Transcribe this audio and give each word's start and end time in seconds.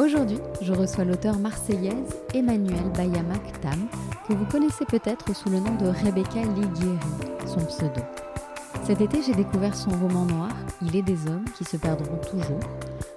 Aujourd'hui, 0.00 0.38
je 0.62 0.72
reçois 0.72 1.04
l'auteur 1.04 1.38
marseillaise 1.38 2.16
Emmanuelle 2.32 2.90
Bayamak 2.96 3.60
Tam, 3.60 3.86
que 4.26 4.32
vous 4.32 4.46
connaissez 4.46 4.86
peut-être 4.86 5.36
sous 5.36 5.50
le 5.50 5.60
nom 5.60 5.74
de 5.74 5.88
Rebecca 5.88 6.40
Liguieri, 6.40 6.96
son 7.46 7.60
pseudo. 7.66 8.00
Cet 8.86 9.02
été, 9.02 9.20
j'ai 9.22 9.34
découvert 9.34 9.76
son 9.76 9.90
roman 9.90 10.24
noir, 10.24 10.52
Il 10.80 10.96
est 10.96 11.02
des 11.02 11.26
hommes 11.26 11.44
qui 11.54 11.64
se 11.64 11.76
perdront 11.76 12.16
toujours, 12.16 12.60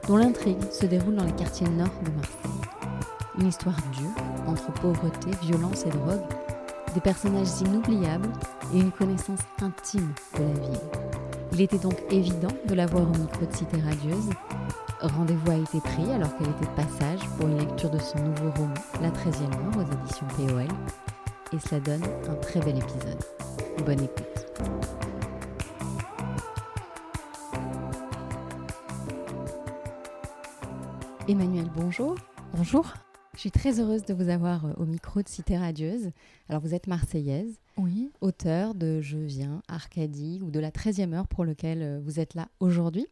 dont 0.09 0.17
l'intrigue 0.17 0.61
se 0.71 0.85
déroule 0.85 1.15
dans 1.15 1.23
les 1.23 1.31
quartiers 1.31 1.69
nord 1.69 1.87
de 2.03 2.11
Marseille. 2.11 2.69
Une 3.39 3.47
histoire 3.47 3.77
dure, 3.93 4.23
entre 4.45 4.69
pauvreté, 4.73 5.31
violence 5.41 5.85
et 5.85 5.89
drogue, 5.89 6.27
des 6.93 6.99
personnages 6.99 7.61
inoubliables 7.61 8.29
et 8.75 8.79
une 8.79 8.91
connaissance 8.91 9.39
intime 9.61 10.11
de 10.37 10.43
la 10.43 10.67
ville. 10.67 10.81
Il 11.53 11.61
était 11.61 11.77
donc 11.77 11.95
évident 12.11 12.51
de 12.67 12.73
la 12.73 12.87
voir 12.87 13.03
au 13.03 13.17
micro 13.17 13.45
de 13.45 13.55
Cité 13.55 13.77
Radieuse. 13.79 14.31
Rendez-vous 15.03 15.51
a 15.51 15.55
été 15.55 15.81
pris 15.81 16.09
alors 16.11 16.35
qu'elle 16.37 16.49
était 16.49 16.65
de 16.65 16.75
passage 16.75 17.19
pour 17.37 17.47
une 17.47 17.57
lecture 17.59 17.89
de 17.89 17.99
son 17.99 18.19
nouveau 18.19 18.51
roman, 18.51 18.73
La 19.01 19.09
13e 19.09 19.51
heure, 19.53 19.77
aux 19.77 19.81
éditions 20.01 20.25
POL. 20.37 20.67
Et 21.51 21.59
cela 21.59 21.81
donne 21.81 22.03
un 22.29 22.35
très 22.35 22.61
bel 22.61 22.77
épisode. 22.77 23.19
Bonne 23.85 23.99
écoute. 24.03 24.29
Emmanuel, 31.27 31.69
bonjour. 31.75 32.15
Bonjour. 32.55 32.93
Je 33.35 33.39
suis 33.39 33.51
très 33.51 33.79
heureuse 33.79 34.05
de 34.05 34.13
vous 34.13 34.29
avoir 34.29 34.65
euh, 34.65 34.73
au 34.77 34.85
micro 34.85 35.21
de 35.21 35.27
Cité 35.27 35.57
Radieuse. 35.57 36.11
Alors, 36.49 36.61
vous 36.61 36.75
êtes 36.75 36.85
marseillaise, 36.87 37.57
Oui. 37.77 38.11
auteur 38.21 38.75
de 38.75 39.01
Je 39.01 39.17
viens, 39.17 39.61
Arcadie 39.67 40.39
ou 40.43 40.51
de 40.51 40.59
la 40.59 40.69
13e 40.69 41.13
heure 41.13 41.27
pour 41.27 41.43
lequel 41.45 41.81
euh, 41.81 41.99
vous 42.03 42.19
êtes 42.19 42.35
là 42.35 42.47
aujourd'hui, 42.59 43.07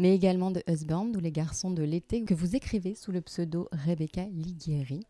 mais 0.00 0.14
également 0.14 0.50
de 0.50 0.62
Husband 0.66 1.12
ou 1.14 1.20
Les 1.20 1.30
garçons 1.30 1.70
de 1.70 1.82
l'été 1.82 2.24
que 2.24 2.32
vous 2.32 2.56
écrivez 2.56 2.94
sous 2.94 3.12
le 3.12 3.20
pseudo 3.20 3.68
Rebecca 3.70 4.24
Liguieri. 4.32 5.06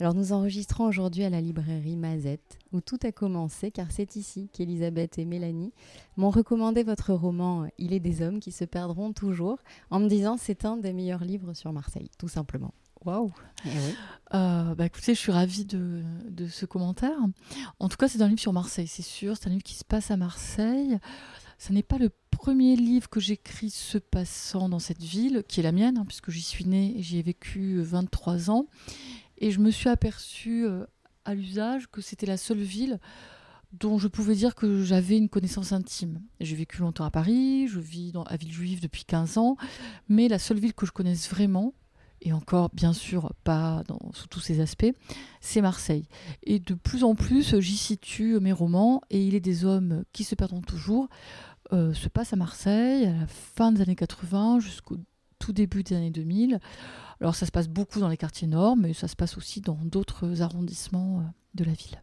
Alors, 0.00 0.12
nous 0.12 0.32
enregistrons 0.32 0.84
aujourd'hui 0.84 1.24
à 1.24 1.30
la 1.30 1.40
librairie 1.40 1.96
Mazette 1.96 2.58
où 2.72 2.82
tout 2.82 2.98
a 3.04 3.12
commencé 3.12 3.70
car 3.70 3.90
c'est 3.90 4.16
ici 4.16 4.50
qu'Elisabeth 4.52 5.18
et 5.18 5.24
Mélanie 5.24 5.72
m'ont 6.18 6.28
recommandé 6.28 6.82
votre 6.82 7.14
roman 7.14 7.66
Il 7.78 7.94
est 7.94 8.00
des 8.00 8.20
hommes 8.20 8.38
qui 8.38 8.52
se 8.52 8.66
perdront 8.66 9.14
toujours 9.14 9.58
en 9.90 9.98
me 9.98 10.08
disant 10.08 10.36
c'est 10.36 10.66
un 10.66 10.76
des 10.76 10.92
meilleurs 10.92 11.24
livres 11.24 11.54
sur 11.54 11.72
Marseille, 11.72 12.10
tout 12.18 12.28
simplement. 12.28 12.74
Waouh. 13.06 13.32
Eh 13.64 13.68
oui. 13.68 13.94
Euh, 14.34 14.74
bah 14.74 14.86
écoutez, 14.86 15.14
je 15.14 15.20
suis 15.20 15.32
ravie 15.32 15.64
de, 15.64 16.02
de 16.28 16.48
ce 16.48 16.66
commentaire. 16.66 17.16
En 17.78 17.88
tout 17.88 17.96
cas, 17.96 18.08
c'est 18.08 18.20
un 18.20 18.28
livre 18.28 18.40
sur 18.40 18.52
Marseille, 18.52 18.88
c'est 18.88 19.02
sûr. 19.02 19.36
C'est 19.36 19.46
un 19.46 19.50
livre 19.50 19.62
qui 19.62 19.74
se 19.74 19.84
passe 19.84 20.10
à 20.10 20.18
Marseille. 20.18 20.98
Ce 21.58 21.72
n'est 21.72 21.82
pas 21.82 21.98
le 21.98 22.10
premier 22.30 22.76
livre 22.76 23.08
que 23.08 23.20
j'écris 23.20 23.70
se 23.70 23.98
passant 23.98 24.68
dans 24.68 24.78
cette 24.78 25.02
ville, 25.02 25.44
qui 25.48 25.60
est 25.60 25.62
la 25.62 25.72
mienne, 25.72 25.98
hein, 25.98 26.04
puisque 26.06 26.30
j'y 26.30 26.42
suis 26.42 26.66
née 26.66 26.94
et 26.96 27.02
j'y 27.02 27.18
ai 27.18 27.22
vécu 27.22 27.80
23 27.80 28.50
ans. 28.50 28.66
Et 29.38 29.50
je 29.50 29.60
me 29.60 29.70
suis 29.70 29.88
aperçue 29.88 30.66
euh, 30.66 30.84
à 31.24 31.34
l'usage 31.34 31.88
que 31.90 32.00
c'était 32.00 32.26
la 32.26 32.36
seule 32.36 32.60
ville 32.60 33.00
dont 33.72 33.98
je 33.98 34.08
pouvais 34.08 34.34
dire 34.34 34.54
que 34.54 34.82
j'avais 34.82 35.16
une 35.16 35.28
connaissance 35.28 35.72
intime. 35.72 36.20
J'ai 36.40 36.56
vécu 36.56 36.80
longtemps 36.80 37.04
à 37.04 37.10
Paris, 37.10 37.66
je 37.66 37.80
vis 37.80 38.12
dans, 38.12 38.22
à 38.24 38.36
Villejuif 38.36 38.80
depuis 38.80 39.04
15 39.04 39.38
ans, 39.38 39.56
mais 40.08 40.28
la 40.28 40.38
seule 40.38 40.58
ville 40.58 40.74
que 40.74 40.86
je 40.86 40.92
connaisse 40.92 41.28
vraiment, 41.28 41.74
et 42.24 42.32
encore 42.32 42.70
bien 42.72 42.92
sûr 42.92 43.32
pas 43.44 43.84
sous 44.12 44.26
tous 44.26 44.40
ses 44.40 44.60
aspects, 44.60 44.92
c'est 45.40 45.60
Marseille. 45.60 46.08
Et 46.42 46.58
de 46.58 46.74
plus 46.74 47.04
en 47.04 47.14
plus, 47.14 47.60
j'y 47.60 47.76
situe 47.76 48.40
mes 48.40 48.52
romans, 48.52 49.02
et 49.10 49.24
Il 49.24 49.34
est 49.34 49.40
des 49.40 49.64
hommes 49.64 50.04
qui 50.12 50.24
se 50.24 50.34
perdront 50.34 50.62
toujours, 50.62 51.08
euh, 51.72 51.92
se 51.94 52.08
passe 52.08 52.32
à 52.32 52.36
Marseille, 52.36 53.06
à 53.06 53.12
la 53.12 53.26
fin 53.26 53.72
des 53.72 53.82
années 53.82 53.96
80 53.96 54.60
jusqu'au 54.60 54.96
tout 55.38 55.52
début 55.52 55.82
des 55.82 55.94
années 55.94 56.10
2000. 56.10 56.58
Alors 57.20 57.34
ça 57.34 57.46
se 57.46 57.52
passe 57.52 57.68
beaucoup 57.68 58.00
dans 58.00 58.08
les 58.08 58.16
quartiers 58.16 58.48
nord, 58.48 58.76
mais 58.76 58.92
ça 58.92 59.08
se 59.08 59.16
passe 59.16 59.36
aussi 59.36 59.60
dans 59.60 59.78
d'autres 59.82 60.42
arrondissements 60.42 61.20
euh, 61.20 61.22
de 61.54 61.64
la 61.64 61.72
ville. 61.72 62.02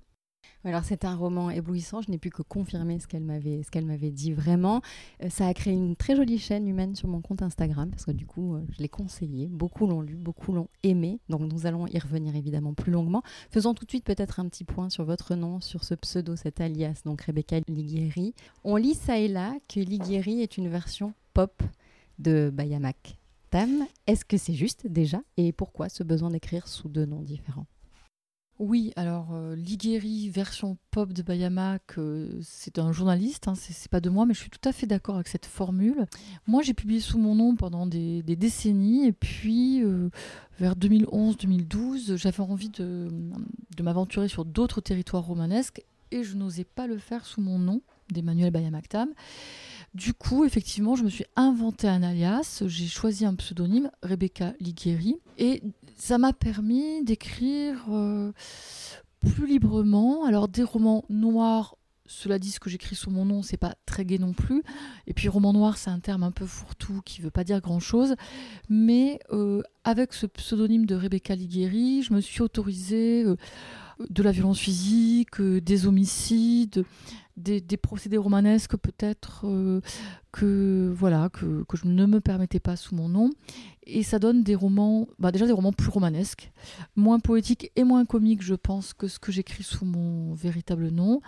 Alors 0.64 0.84
c'est 0.84 1.06
un 1.06 1.16
roman 1.16 1.50
éblouissant, 1.50 2.02
je 2.02 2.12
n'ai 2.12 2.20
pu 2.20 2.30
que 2.30 2.44
confirmer 2.44 3.00
ce 3.00 3.08
qu'elle 3.08 3.24
m'avait 3.24 4.12
dit 4.12 4.32
vraiment. 4.32 4.82
Euh, 5.24 5.30
ça 5.30 5.48
a 5.48 5.54
créé 5.56 5.74
une 5.74 5.96
très 5.96 6.16
jolie 6.16 6.38
chaîne 6.38 6.68
humaine 6.68 6.96
sur 6.96 7.08
mon 7.08 7.20
compte 7.20 7.42
Instagram 7.42 7.90
parce 7.90 8.06
que 8.06 8.12
du 8.12 8.28
coup 8.28 8.56
euh, 8.56 8.62
je 8.70 8.78
l'ai 8.80 8.90
conseillé, 8.90 9.48
beaucoup 9.48 9.88
l'ont 9.88 10.02
lu, 10.02 10.16
beaucoup 10.16 10.54
l'ont 10.54 10.68
aimé. 10.84 11.20
Donc 11.30 11.42
nous 11.42 11.66
allons 11.66 11.88
y 11.88 11.98
revenir 11.98 12.36
évidemment 12.36 12.76
plus 12.76 12.92
longuement. 12.92 13.24
Faisons 13.50 13.74
tout 13.74 13.86
de 13.86 13.90
suite 13.90 14.06
peut-être 14.06 14.40
un 14.40 14.48
petit 14.48 14.64
point 14.64 14.92
sur 14.92 15.04
votre 15.04 15.34
nom, 15.34 15.60
sur 15.62 15.84
ce 15.84 15.96
pseudo, 15.96 16.36
cet 16.36 16.62
alias, 16.62 17.02
donc 17.06 17.22
Rebecca 17.22 17.58
Liguieri. 17.68 18.36
On 18.64 18.76
lit 18.76 18.94
ça 18.96 19.18
et 19.18 19.28
là 19.28 19.56
que 19.68 19.80
Liguieri 19.80 20.42
est 20.42 20.58
une 20.58 20.68
version 20.68 21.16
pop 21.34 21.64
de 22.20 22.52
Bayamak 22.54 23.18
Tam. 23.50 23.88
Est-ce 24.06 24.26
que 24.26 24.38
c'est 24.38 24.54
juste 24.54 24.86
déjà? 24.86 25.22
Et 25.38 25.54
pourquoi 25.54 25.90
ce 25.90 26.04
besoin 26.04 26.30
d'écrire 26.30 26.68
sous 26.68 26.88
deux 26.88 27.06
noms 27.06 27.24
différents? 27.24 27.66
Oui, 28.62 28.94
alors 28.96 29.30
euh, 29.34 29.56
version 30.30 30.78
pop 30.92 31.14
de 31.14 31.24
Bayamak, 31.24 31.98
euh, 31.98 32.30
c'est 32.44 32.78
un 32.78 32.92
journaliste, 32.92 33.48
hein, 33.48 33.56
c'est 33.56 33.90
pas 33.90 34.02
de 34.02 34.12
moi, 34.12 34.28
mais 34.28 34.36
je 34.36 34.40
suis 34.40 34.52
tout 34.52 34.70
à 34.70 34.72
fait 34.72 34.86
d'accord 34.86 35.16
avec 35.16 35.30
cette 35.30 35.48
formule. 35.48 36.06
Moi, 36.46 36.62
j'ai 36.62 36.76
publié 36.76 37.00
sous 37.00 37.18
mon 37.18 37.34
nom 37.34 37.56
pendant 37.56 37.88
des, 37.88 38.22
décennies, 38.22 39.08
et 39.08 39.14
puis 39.14 39.84
euh, 39.84 40.10
vers 40.60 40.76
2011-2012, 40.76 42.18
j'avais 42.18 42.42
envie 42.42 42.70
de, 42.70 43.10
m'aventurer 43.82 44.28
sur 44.28 44.46
d'autres 44.46 44.80
territoires 44.80 45.26
romanesques, 45.26 45.82
et 46.12 46.24
je 46.24 46.38
n'osais 46.38 46.64
pas 46.64 46.86
le 46.86 47.00
faire 47.00 47.26
sous 47.26 47.42
mon 47.42 47.58
nom 47.58 47.82
d'Emmanuel 48.12 48.52
Bayamak-Tam. 48.52 49.10
Du 49.94 50.14
coup, 50.14 50.46
effectivement, 50.46 50.96
je 50.96 51.04
me 51.04 51.10
suis 51.10 51.26
inventé 51.36 51.88
un 51.88 52.02
alias, 52.02 52.64
j'ai 52.66 52.88
choisi 52.88 53.26
un 53.26 53.36
pseudonyme, 53.36 53.92
Rebecca 54.02 54.54
Liguieri, 54.62 55.18
et 55.38 55.62
ça 55.98 56.18
m'a 56.18 56.32
permis 56.32 57.04
d'écrire 57.04 57.78
euh, 57.90 58.32
plus 59.20 59.48
librement. 59.48 60.24
Alors, 60.24 60.48
des 60.48 60.64
romans 60.64 61.04
noirs, 61.10 61.76
cela 62.06 62.40
dit, 62.40 62.52
ce 62.52 62.62
que 62.62 62.70
j'écris 62.70 62.96
sous 62.96 63.12
mon 63.12 63.26
nom, 63.26 63.44
c'est 63.44 63.58
pas 63.58 63.76
très 63.86 64.06
gai 64.06 64.18
non 64.18 64.32
plus. 64.32 64.64
Et 65.08 65.14
puis, 65.14 65.28
roman 65.28 65.52
noir, 65.52 65.78
c'est 65.78 65.90
un 65.90 66.00
terme 66.00 66.24
un 66.24 66.32
peu 66.32 66.46
fourre-tout 66.46 67.02
qui 67.04 67.22
veut 67.22 67.30
pas 67.30 67.44
dire 67.44 67.60
grand-chose. 67.60 68.16
Mais 68.70 69.20
euh, 69.32 69.62
avec 69.84 70.14
ce 70.14 70.26
pseudonyme 70.26 70.86
de 70.86 70.96
Rebecca 70.96 71.36
Liguieri, 71.36 72.02
je 72.02 72.14
me 72.14 72.22
suis 72.22 72.42
autorisée 72.42 73.24
euh, 73.26 73.36
de 74.10 74.24
la 74.24 74.32
violence 74.32 74.60
physique, 74.60 75.42
des 75.42 75.86
homicides, 75.86 76.86
des, 77.38 77.62
procédés 77.78 78.18
romanesques 78.18 78.78
peut-être 78.78 79.46
euh, 79.46 79.82
que 80.32 80.94
voilà 80.96 81.30
que, 81.30 81.64
que 81.64 81.78
je 81.78 81.88
ne 81.88 82.06
me 82.06 82.22
permettais 82.22 82.60
pas 82.60 82.76
sous 82.76 82.96
mon 82.96 83.10
nom. 83.10 83.30
Et 83.84 84.04
ça 84.04 84.20
donne 84.20 84.44
des 84.44 84.56
romans 84.56 85.08
bah 85.20 85.32
déjà 85.32 85.46
des 85.46 85.52
romans 85.52 85.74
plus 85.74 85.90
romanesques 85.90 86.52
moins 86.96 87.20
poétiques 87.20 87.72
et 87.76 87.84
moins 87.84 88.06
comiques 88.06 88.44
je 88.44 88.56
pense 88.56 88.94
que 88.94 89.08
ce 89.08 89.20
que 89.20 89.32
j'écris 89.32 89.64
sous 89.64 89.86
mon 89.86 90.34
véritable 90.34 90.90
nom. 90.90 91.22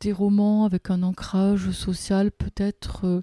Des 0.00 0.12
romans 0.12 0.64
avec 0.64 0.90
un 0.90 1.02
ancrage 1.02 1.70
social 1.70 2.30
peut-être 2.30 3.06
euh, 3.06 3.22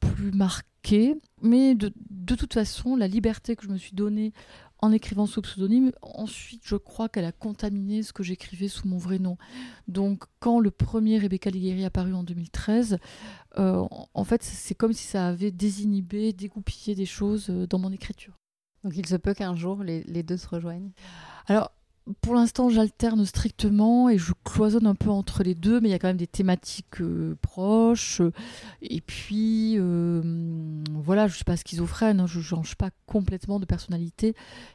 plus 0.00 0.32
marqué. 0.32 1.14
Mais 1.40 1.74
de, 1.74 1.92
de 2.10 2.34
toute 2.34 2.52
façon 2.52 2.96
la 2.96 3.08
liberté 3.08 3.56
que 3.56 3.64
je 3.64 3.70
me 3.70 3.78
suis 3.78 3.94
donnée 3.94 4.32
en 4.84 4.92
écrivant 4.92 5.26
sous 5.26 5.40
pseudonyme. 5.42 5.92
Ensuite, 6.02 6.62
je 6.64 6.76
crois 6.76 7.08
qu'elle 7.08 7.24
a 7.24 7.32
contaminé 7.32 8.02
ce 8.02 8.12
que 8.12 8.22
j'écrivais 8.22 8.68
sous 8.68 8.86
mon 8.86 8.98
vrai 8.98 9.18
nom. 9.18 9.38
Donc, 9.88 10.24
quand 10.40 10.60
le 10.60 10.70
premier 10.70 11.18
Rebecca 11.18 11.50
Ligueri 11.50 11.82
est 11.82 11.86
apparu 11.86 12.12
en 12.14 12.22
2013, 12.22 12.98
euh, 13.58 13.78
en- 13.90 14.08
en 14.12 14.24
fait, 14.24 14.42
c'est 14.42 14.74
comme 14.74 14.92
si 14.92 15.06
ça 15.06 15.28
avait 15.28 15.50
désinhibé, 15.50 16.32
dégoupillé 16.32 16.94
des 16.94 17.06
choses 17.06 17.48
euh, 17.50 17.66
dans 17.66 17.78
mon 17.78 17.92
écriture. 17.92 18.34
Donc 18.82 18.96
il 18.98 19.06
se 19.06 19.16
peut 19.16 19.32
qu'un 19.32 19.56
jour 19.56 19.82
les, 19.82 20.02
les 20.04 20.22
deux 20.22 20.36
se 20.36 20.46
rejoignent? 20.46 20.90
Alors, 21.46 21.70
pour 22.20 22.34
l'instant, 22.34 22.68
j'alterne 22.68 23.24
strictement 23.24 24.10
et 24.10 24.18
je 24.18 24.32
cloisonne 24.44 24.86
un 24.86 24.94
peu 24.94 25.08
entre 25.08 25.42
les 25.42 25.54
deux, 25.54 25.80
mais 25.80 25.88
il 25.88 25.92
y 25.92 25.94
a 25.94 25.98
quand 25.98 26.08
même 26.08 26.18
des 26.18 26.26
thématiques 26.26 27.00
euh, 27.00 27.34
proches. 27.40 28.20
Et 28.82 29.00
puis, 29.00 29.76
euh, 29.78 30.82
voilà, 30.90 31.26
je 31.26 31.32
ne 31.32 31.36
suis 31.36 31.44
pas 31.44 31.56
schizophrène, 31.56 32.20
hein, 32.20 32.26
je 32.26 32.38
ne 32.38 32.44
change 32.44 32.74
pas 32.74 32.90
complètement 33.06 33.58
de 33.58 33.64
personnalité 33.64 34.34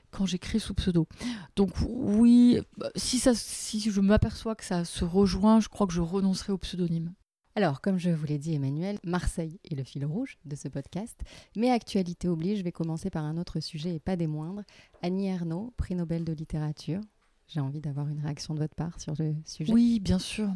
quand 0.10 0.26
j'écris 0.26 0.60
sous 0.60 0.74
pseudo. 0.74 1.08
Donc, 1.56 1.72
oui, 1.88 2.62
si, 2.96 3.20
ça, 3.20 3.34
si 3.36 3.80
je 3.80 4.02
m'aperçois 4.02 4.56
que 4.56 4.66
ça 4.66 4.84
se 4.84 5.06
rejoint, 5.06 5.60
je 5.60 5.70
crois 5.70 5.86
que 5.86 5.94
je 5.94 6.02
renoncerai 6.02 6.52
au 6.52 6.58
pseudonyme. 6.58 7.14
Alors, 7.56 7.82
comme 7.82 7.98
je 7.98 8.10
vous 8.10 8.26
l'ai 8.26 8.38
dit, 8.38 8.56
Emmanuel, 8.56 9.00
Marseille 9.04 9.60
est 9.70 9.76
le 9.76 9.84
fil 9.84 10.06
rouge 10.06 10.38
de 10.46 10.56
ce 10.56 10.68
podcast. 10.68 11.20
Mais 11.56 11.70
actualité 11.70 12.28
oblige, 12.28 12.60
je 12.60 12.64
vais 12.64 12.72
commencer 12.72 13.10
par 13.10 13.26
un 13.26 13.38
autre 13.38 13.60
sujet 13.60 13.96
et 13.96 14.00
pas 14.00 14.16
des 14.16 14.28
moindres. 14.28 14.64
Annie 15.02 15.28
Ernaux, 15.28 15.74
prix 15.78 15.94
Nobel 15.94 16.24
de 16.24 16.34
littérature. 16.34 17.02
J'ai 17.50 17.60
envie 17.60 17.82
d'avoir 17.82 18.08
une 18.08 18.20
réaction 18.20 18.54
de 18.54 18.60
votre 18.60 18.76
part 18.76 19.00
sur 19.00 19.14
le 19.18 19.34
sujet. 19.44 19.74
Oui, 19.74 20.00
bien 20.00 20.20
sûr. 20.20 20.50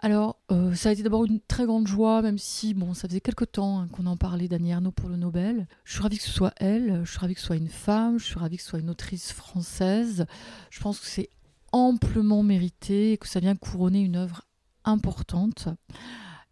Alors, 0.00 0.38
euh, 0.50 0.74
ça 0.74 0.88
a 0.88 0.92
été 0.92 1.02
d'abord 1.02 1.26
une 1.26 1.38
très 1.38 1.66
grande 1.66 1.86
joie, 1.86 2.22
même 2.22 2.38
si 2.38 2.72
bon, 2.72 2.94
ça 2.94 3.08
faisait 3.08 3.20
quelque 3.20 3.44
temps 3.44 3.80
hein, 3.80 3.88
qu'on 3.88 4.06
en 4.06 4.16
parlait 4.16 4.48
d'Annie 4.48 4.70
Ernaux 4.70 4.90
pour 4.90 5.10
le 5.10 5.16
Nobel. 5.16 5.66
Je 5.84 5.92
suis 5.92 6.02
ravie 6.02 6.16
que 6.16 6.24
ce 6.24 6.32
soit 6.32 6.54
elle, 6.56 7.02
je 7.04 7.10
suis 7.10 7.18
ravie 7.18 7.34
que 7.34 7.40
ce 7.40 7.46
soit 7.46 7.56
une 7.56 7.68
femme, 7.68 8.18
je 8.18 8.24
suis 8.24 8.38
ravie 8.38 8.56
que 8.56 8.62
ce 8.62 8.70
soit 8.70 8.78
une 8.78 8.88
autrice 8.88 9.32
française. 9.32 10.24
Je 10.70 10.80
pense 10.80 10.98
que 10.98 11.06
c'est 11.06 11.28
amplement 11.72 12.42
mérité 12.42 13.12
et 13.12 13.18
que 13.18 13.28
ça 13.28 13.40
vient 13.40 13.54
couronner 13.54 14.00
une 14.00 14.16
œuvre 14.16 14.42
importante 14.84 15.68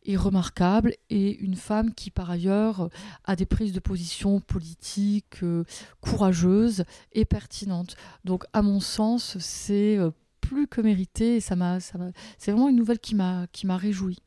et 0.05 0.17
remarquable 0.17 0.95
et 1.11 1.37
une 1.39 1.57
femme 1.57 1.95
qui 1.95 2.11
par 2.11 2.31
ailleurs 2.31 2.89
a 3.25 3.37
des 3.37 3.47
prises 3.47 3.73
de 3.73 3.81
position 3.81 4.41
politiques 4.41 5.43
euh, 5.43 5.65
courageuses 6.01 6.85
et 7.13 7.25
pertinentes. 7.25 7.97
Donc 8.25 8.45
à 8.53 8.63
mon 8.63 8.81
sens, 8.81 9.39
c'est 9.39 9.97
euh, 9.99 10.11
plus 10.41 10.67
que 10.67 10.81
mérité 10.81 11.37
et 11.37 11.41
ça 11.41 11.57
m'a, 11.57 11.79
c'est 11.81 12.51
vraiment 12.51 12.69
une 12.69 12.77
nouvelle 12.77 12.99
qui 12.99 13.15
m'a, 13.15 13.47
qui 13.53 13.67
m'a 13.67 13.77
réjoui. 13.77 14.19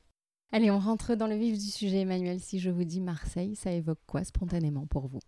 Allez, 0.52 0.72
on 0.72 0.80
rentre 0.80 1.16
dans 1.16 1.28
le 1.28 1.36
vif 1.36 1.58
du 1.58 1.70
sujet, 1.70 2.02
Emmanuel. 2.02 2.40
Si 2.40 2.60
je 2.60 2.70
vous 2.70 2.86
dis 2.86 3.02
Marseille, 3.02 3.56
ça 3.56 3.72
évoque 3.72 4.00
quoi 4.08 4.24
spontanément 4.24 4.86
pour 4.86 5.08
vous? 5.08 5.20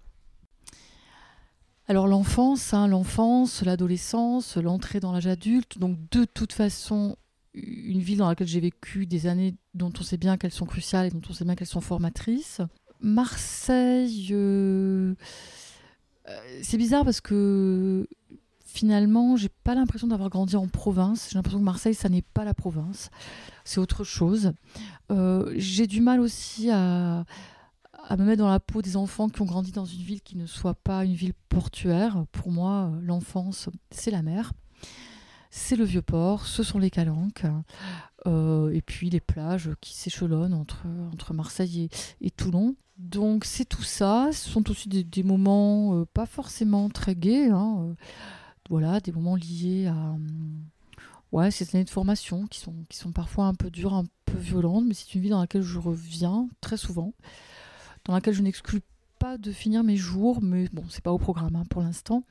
Alors 1.89 2.07
l'enfance, 2.07 2.73
hein, 2.73 2.87
l'enfance, 2.87 3.63
l'adolescence, 3.63 4.57
l'entrée 4.57 4.99
dans 4.99 5.13
l'âge 5.13 5.27
adulte, 5.27 5.79
donc 5.79 5.97
de 6.11 6.25
toute 6.25 6.51
façon 6.51 7.17
une 7.53 7.99
ville 7.99 8.19
dans 8.19 8.29
laquelle 8.29 8.47
j'ai 8.47 8.59
vécu 8.59 9.05
des 9.05 9.27
années 9.27 9.55
dont 9.73 9.91
on 9.99 10.03
sait 10.03 10.17
bien 10.17 10.37
qu'elles 10.37 10.51
sont 10.51 10.65
cruciales 10.65 11.07
et 11.07 11.09
dont 11.09 11.21
on 11.29 11.33
sait 11.33 11.45
bien 11.45 11.55
qu'elles 11.55 11.67
sont 11.67 11.81
formatrices. 11.81 12.61
Marseille, 13.01 14.29
euh, 14.31 15.13
euh, 16.27 16.59
c'est 16.61 16.77
bizarre 16.77 17.05
parce 17.05 17.21
que 17.21 18.07
finalement, 18.65 19.35
j'ai 19.37 19.49
pas 19.49 19.75
l'impression 19.75 20.07
d'avoir 20.07 20.29
grandi 20.29 20.55
en 20.55 20.67
province. 20.67 21.29
J'ai 21.29 21.35
l'impression 21.35 21.59
que 21.59 21.65
Marseille, 21.65 21.95
ça 21.95 22.09
n'est 22.09 22.21
pas 22.21 22.43
la 22.43 22.53
province. 22.53 23.09
C'est 23.63 23.79
autre 23.79 24.03
chose. 24.03 24.53
Euh, 25.11 25.53
j'ai 25.55 25.87
du 25.87 26.01
mal 26.01 26.19
aussi 26.19 26.69
à, 26.69 27.25
à 27.93 28.17
me 28.17 28.25
mettre 28.25 28.39
dans 28.39 28.49
la 28.49 28.59
peau 28.59 28.81
des 28.81 28.97
enfants 28.97 29.29
qui 29.29 29.41
ont 29.41 29.45
grandi 29.45 29.71
dans 29.71 29.85
une 29.85 30.01
ville 30.01 30.21
qui 30.21 30.37
ne 30.37 30.45
soit 30.45 30.75
pas 30.75 31.05
une 31.05 31.13
ville 31.13 31.33
portuaire. 31.49 32.25
Pour 32.31 32.51
moi, 32.51 32.91
l'enfance, 33.01 33.69
c'est 33.91 34.11
la 34.11 34.21
mer 34.21 34.53
c'est 35.49 35.75
le 35.75 35.85
vieux 35.85 36.01
port, 36.01 36.45
ce 36.45 36.63
sont 36.63 36.79
les 36.79 36.89
calanques, 36.89 37.45
euh, 38.25 38.71
et 38.71 38.81
puis 38.81 39.09
les 39.09 39.19
plages 39.19 39.71
qui 39.81 39.93
s'échelonnent 39.93 40.53
entre, 40.53 40.85
entre 41.13 41.33
Marseille 41.33 41.89
et, 42.21 42.31
Toulon. 42.31 42.75
Donc 42.97 43.45
c'est 43.45 43.65
tout 43.65 43.83
ça, 43.83 44.29
ce 44.31 44.49
sont 44.49 44.69
aussi 44.71 44.89
des, 44.89 45.23
moments 45.23 45.95
euh, 45.95 46.05
pas 46.13 46.25
forcément 46.25 46.89
très 46.89 47.15
gais, 47.15 47.49
hein, 47.49 47.77
euh, 47.81 47.93
voilà, 48.69 48.99
des 48.99 49.11
moments 49.11 49.35
liés 49.35 49.85
à 49.87 50.15
ouais, 51.31 51.51
ces 51.51 51.75
années 51.75 51.83
de 51.83 51.89
formation 51.89 52.47
qui 52.47 52.59
sont, 52.59 52.73
qui 52.89 52.97
sont 52.97 53.11
parfois 53.11 53.45
un 53.45 53.53
peu 53.53 53.69
dures, 53.69 53.93
un 53.93 54.05
peu 54.25 54.37
violentes, 54.37 54.85
mais 54.87 54.93
c'est 54.93 55.13
une 55.13 55.21
vie 55.21 55.29
dans 55.29 55.39
laquelle 55.39 55.61
je 55.61 55.77
reviens 55.77 56.47
très 56.59 56.77
souvent, 56.77 57.13
dans 58.05 58.13
laquelle 58.13 58.33
je 58.33 58.41
n'exclus 58.41 58.81
pas 59.19 59.37
de 59.37 59.51
finir 59.51 59.83
mes 59.83 59.97
jours, 59.97 60.41
mais 60.41 60.67
bon, 60.73 60.83
c'est 60.89 61.03
pas 61.03 61.11
au 61.11 61.17
programme 61.17 61.55
hein, 61.55 61.63
pour 61.69 61.81
l'instant. 61.81 62.23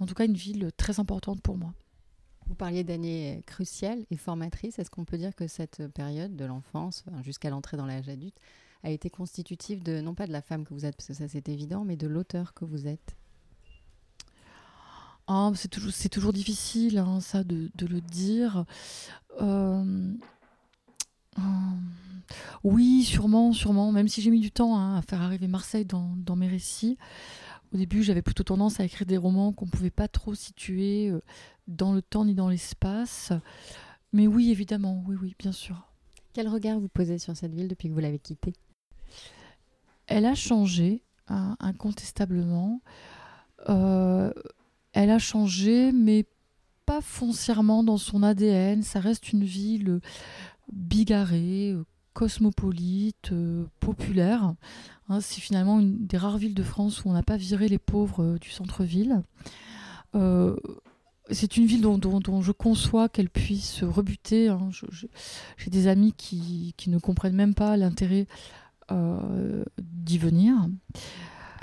En 0.00 0.06
tout 0.06 0.14
cas, 0.14 0.24
une 0.24 0.34
ville 0.34 0.70
très 0.76 1.00
importante 1.00 1.40
pour 1.42 1.56
moi. 1.56 1.72
Vous 2.46 2.54
parliez 2.54 2.84
d'années 2.84 3.42
cruciales 3.46 4.04
et 4.10 4.16
formatrices. 4.16 4.78
Est-ce 4.78 4.90
qu'on 4.90 5.04
peut 5.04 5.16
dire 5.18 5.34
que 5.34 5.46
cette 5.46 5.86
période 5.88 6.36
de 6.36 6.44
l'enfance 6.44 7.04
jusqu'à 7.22 7.50
l'entrée 7.50 7.76
dans 7.76 7.86
l'âge 7.86 8.08
adulte 8.08 8.36
a 8.82 8.90
été 8.90 9.08
constitutive 9.08 9.82
de, 9.82 10.00
non 10.00 10.14
pas 10.14 10.26
de 10.26 10.32
la 10.32 10.42
femme 10.42 10.64
que 10.64 10.74
vous 10.74 10.84
êtes, 10.84 10.94
parce 10.96 11.08
que 11.08 11.14
ça 11.14 11.26
c'est 11.26 11.48
évident, 11.48 11.84
mais 11.84 11.96
de 11.96 12.06
l'auteur 12.06 12.52
que 12.52 12.64
vous 12.64 12.86
êtes? 12.86 13.16
Ah, 15.26 15.50
c'est 15.54 15.68
toujours, 16.10 16.34
difficile, 16.34 16.98
hein, 16.98 17.18
ça, 17.20 17.44
de, 17.44 17.70
le 17.80 18.00
dire. 18.02 18.66
Euh, 19.40 20.12
euh, 21.38 21.42
oui, 22.62 23.04
sûrement, 23.04 23.54
sûrement. 23.54 23.90
Même 23.90 24.06
si 24.06 24.20
j'ai 24.20 24.30
mis 24.30 24.40
du 24.40 24.50
temps 24.50 24.76
hein, 24.76 24.98
à 24.98 25.02
faire 25.02 25.22
arriver 25.22 25.48
Marseille 25.48 25.86
dans, 25.86 26.14
dans 26.18 26.36
mes 26.36 26.48
récits. 26.48 26.98
Au 27.72 27.78
début, 27.78 28.02
j'avais 28.02 28.22
plutôt 28.22 28.44
tendance 28.44 28.80
à 28.80 28.84
écrire 28.84 29.06
des 29.06 29.16
romans 29.16 29.52
qu'on 29.52 29.64
ne 29.64 29.70
pouvait 29.70 29.90
pas 29.90 30.08
trop 30.08 30.34
situer 30.34 31.08
euh, 31.08 31.22
dans 31.66 31.92
le 31.92 32.02
temps 32.02 32.24
ni 32.24 32.34
dans 32.34 32.48
l'espace. 32.48 33.32
Mais 34.12 34.26
oui, 34.26 34.50
évidemment, 34.50 35.02
oui, 35.06 35.16
oui, 35.20 35.34
bien 35.38 35.52
sûr. 35.52 35.88
Quel 36.32 36.48
regard 36.48 36.78
vous 36.78 36.88
posez 36.88 37.18
sur 37.18 37.36
cette 37.36 37.54
ville 37.54 37.68
depuis 37.68 37.88
que 37.88 37.94
vous 37.94 38.00
l'avez 38.00 38.18
quittée? 38.18 38.54
Elle 40.06 40.26
a 40.26 40.34
changé, 40.34 41.02
hein, 41.28 41.56
incontestablement. 41.60 42.80
Euh, 43.68 44.32
elle 44.92 45.10
a 45.10 45.18
changé, 45.18 45.92
mais 45.92 46.26
pas 46.86 47.00
foncièrement 47.00 47.82
dans 47.82 47.96
son 47.96 48.22
ADN. 48.22 48.82
Ça 48.82 49.00
reste 49.00 49.32
une 49.32 49.44
ville 49.44 50.00
bigarrée, 50.72 51.74
cosmopolite, 52.14 53.32
euh, 53.32 53.66
populaire. 53.80 54.54
Hein, 55.08 55.20
c'est 55.20 55.40
finalement 55.40 55.80
une 55.80 56.06
des 56.06 56.16
rares 56.16 56.38
villes 56.38 56.54
de 56.54 56.62
France 56.62 57.04
où 57.04 57.10
on 57.10 57.12
n'a 57.12 57.22
pas 57.22 57.36
viré 57.36 57.68
les 57.68 57.78
pauvres 57.78 58.22
euh, 58.22 58.38
du 58.38 58.50
centre-ville. 58.50 59.22
Euh, 60.14 60.56
c'est 61.30 61.56
une 61.56 61.66
ville 61.66 61.80
dont, 61.80 62.42
je 62.42 62.52
conçois 62.52 63.08
qu'elle 63.08 63.30
puisse 63.30 63.82
rebuter. 63.82 64.48
Hein. 64.48 64.70
J'ai 65.56 65.70
des 65.70 65.86
amis 65.86 66.12
qui, 66.12 66.74
ne 66.86 66.98
comprennent 66.98 67.36
même 67.36 67.54
pas 67.54 67.76
l'intérêt 67.76 68.26
d'y 69.78 70.18
venir. 70.18 70.54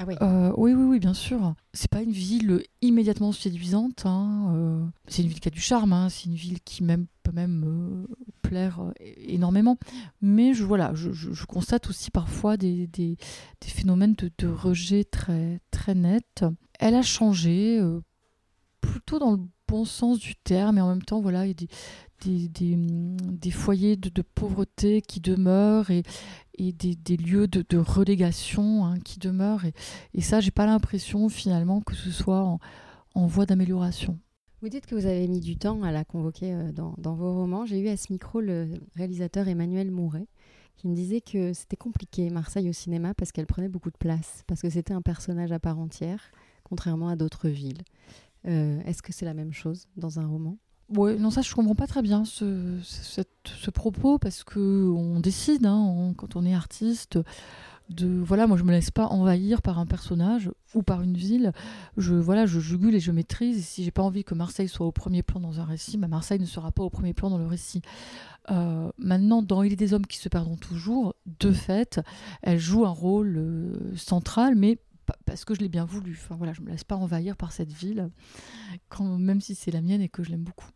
Ah 0.02 0.06
oui. 0.08 0.16
Euh, 0.22 0.52
oui, 0.58 0.74
oui, 0.74 0.84
oui, 0.84 1.00
bien 1.00 1.14
sûr. 1.14 1.54
C'est 1.74 1.90
pas 1.90 2.02
une 2.02 2.12
ville 2.12 2.64
immédiatement 2.82 3.32
séduisante. 3.32 4.06
Hein, 4.08 4.52
euh, 4.56 4.86
c'est 5.08 5.22
une 5.22 5.28
ville 5.28 5.40
qui 5.40 5.48
a 5.48 5.52
du 5.52 5.62
charme. 5.62 5.94
Hein, 5.94 6.10
c'est 6.10 6.26
une 6.26 6.36
ville 6.36 6.60
qui 6.62 6.84
même, 6.84 7.06
peut 7.22 7.32
même 7.32 7.64
euh, 7.68 8.16
plaire 8.42 8.82
énormément. 9.28 9.78
Mais 10.22 10.56
je, 10.56 10.64
voilà, 10.64 10.92
je, 10.96 11.46
constate 11.46 11.88
aussi 11.88 12.10
parfois 12.10 12.58
des, 12.58 12.88
des, 12.88 13.16
phénomènes 13.64 14.16
de, 14.16 14.32
de, 14.40 14.48
rejet 14.48 15.04
très, 15.04 15.60
très 15.70 15.94
nets. 15.94 16.46
Elle 16.80 16.96
a 16.96 17.04
changé 17.04 17.80
plutôt 18.82 19.20
dans 19.20 19.32
le 19.32 19.40
bon 19.68 19.86
sens 19.86 20.20
du 20.20 20.36
terme, 20.36 20.78
et 20.78 20.82
en 20.82 20.90
même 20.90 21.04
temps, 21.04 21.22
voilà, 21.22 21.46
il 21.46 21.50
y 21.50 21.52
a 21.52 21.68
des, 22.26 22.48
des, 22.48 23.52
foyers 23.52 23.96
de, 23.96 24.22
pauvreté 24.22 25.02
qui 25.02 25.20
demeurent 25.20 25.90
et, 25.90 26.04
des, 26.58 27.18
lieux 27.18 27.48
de, 27.48 27.78
relégation 27.78 28.86
hein, 28.86 29.00
qui 29.00 29.20
demeurent. 29.20 29.66
Et, 29.66 29.74
et 30.14 30.22
ça, 30.22 30.40
j'ai 30.40 30.52
pas 30.52 30.66
l'impression 30.66 31.30
finalement 31.30 31.82
que 31.82 31.96
ce 31.96 32.12
soit 32.12 32.60
en, 33.16 33.28
voie 33.28 33.46
d'amélioration. 33.46 34.20
Vous 34.62 34.70
dites 34.70 34.86
que 34.86 34.94
vous 34.94 35.08
avez 35.08 35.28
mis 35.28 35.40
du 35.40 35.58
temps 35.58 35.82
à 35.82 35.92
la 35.92 36.06
convoquer 36.06 36.54
euh, 36.54 36.72
dans 36.72 37.16
vos 37.16 37.34
romans. 37.34 37.66
J'ai 37.66 37.80
eu 37.80 37.88
à 37.88 37.98
ce 37.98 38.12
micro 38.12 38.42
le 38.42 38.70
réalisateur 38.96 39.48
Emmanuel 39.48 39.90
Mouret 39.90 40.28
qui 40.82 40.88
me 40.88 40.96
disait 40.96 41.22
que 41.22 41.54
c'était 41.54 41.76
compliqué 41.76 42.32
Marseille 42.32 42.68
au 42.68 42.74
cinéma 42.74 43.14
parce 43.14 43.32
qu'elle 43.32 43.46
prenait 43.46 43.70
beaucoup 43.70 43.92
de 43.92 43.98
place, 43.98 44.44
parce 44.48 44.62
que 44.62 44.70
c'était 44.72 44.96
un 44.96 45.04
personnage 45.04 45.52
à 45.52 45.60
part 45.60 45.78
entière, 45.78 46.32
contrairement 46.64 47.10
à 47.10 47.16
d'autres 47.16 47.50
villes. 47.50 47.84
Euh, 48.48 48.82
est-ce 48.86 49.02
que 49.02 49.14
c'est 49.14 49.26
la 49.26 49.34
même 49.34 49.54
chose 49.54 49.88
dans 49.98 50.20
un 50.20 50.26
roman? 50.26 50.58
Ouais, 50.96 51.16
non, 51.16 51.30
ça 51.30 51.42
je 51.42 51.54
comprends 51.54 51.76
pas 51.76 51.88
très 51.88 52.02
bien 52.02 52.26
ce, 52.26 52.80
propos 53.74 54.18
parce 54.18 54.44
que 54.44 54.90
on 54.90 55.22
décide 55.22 55.66
hein, 55.66 56.14
quand 56.18 56.36
on 56.36 56.46
est 56.46 56.54
artiste 56.54 57.18
de 57.92 58.08
voilà, 58.08 58.48
moi 58.48 58.58
je 58.58 58.64
me 58.64 58.72
laisse 58.72 58.92
pas 58.92 59.08
envahir 59.08 59.62
par 59.62 59.80
un 59.80 59.86
personnage 59.86 60.50
ou 60.74 60.82
par 60.82 61.02
une 61.02 61.16
ville. 61.16 61.52
Je 61.98 62.14
voilà, 62.14 62.46
je 62.46 62.60
jugule 62.60 62.96
et 62.96 63.00
je 63.00 63.12
maîtrise. 63.12 63.58
Et 63.58 63.62
si 63.62 63.84
j'ai 63.84 63.92
pas 63.92 64.02
envie 64.02 64.24
que 64.24 64.34
Marseille 64.34 64.68
soit 64.68 64.86
au 64.86 64.92
premier 64.92 65.24
plan 65.24 65.40
dans 65.40 65.60
un 65.60 65.66
récit, 65.66 65.98
bah 65.98 66.08
Marseille 66.08 66.40
ne 66.40 66.46
sera 66.46 66.72
pas 66.72 66.84
au 66.84 66.90
premier 66.90 67.14
plan 67.14 67.30
dans 67.30 67.38
le 67.38 67.48
récit. 67.48 67.82
Euh, 68.50 68.90
maintenant, 68.98 69.42
dans 69.42 69.64
Il 69.64 69.74
est 69.74 69.78
des 69.78 69.94
hommes 69.94 70.08
qui 70.08 70.18
se 70.18 70.30
perdront 70.30 70.56
toujours, 70.56 71.16
de 71.40 71.52
fait, 71.52 72.02
elle 72.42 72.60
joue 72.60 72.86
un 72.86 72.92
rôle 72.92 73.38
euh, 73.38 73.96
central, 73.96 74.56
mais 74.56 74.80
parce 75.26 75.46
que 75.46 75.54
je 75.54 75.60
l'ai 75.60 75.70
bien 75.70 75.86
voulu. 75.86 76.18
Enfin 76.22 76.36
voilà, 76.36 76.54
je 76.54 76.62
me 76.62 76.70
laisse 76.70 76.84
pas 76.84 76.96
envahir 76.96 77.36
par 77.36 77.52
cette 77.52 77.72
ville, 77.72 78.10
même 79.00 79.42
si 79.42 79.56
c'est 79.56 79.72
la 79.72 79.82
mienne 79.82 80.02
et 80.02 80.10
que 80.10 80.24
je 80.24 80.32
l'aime 80.32 80.44
beaucoup. 80.44 80.70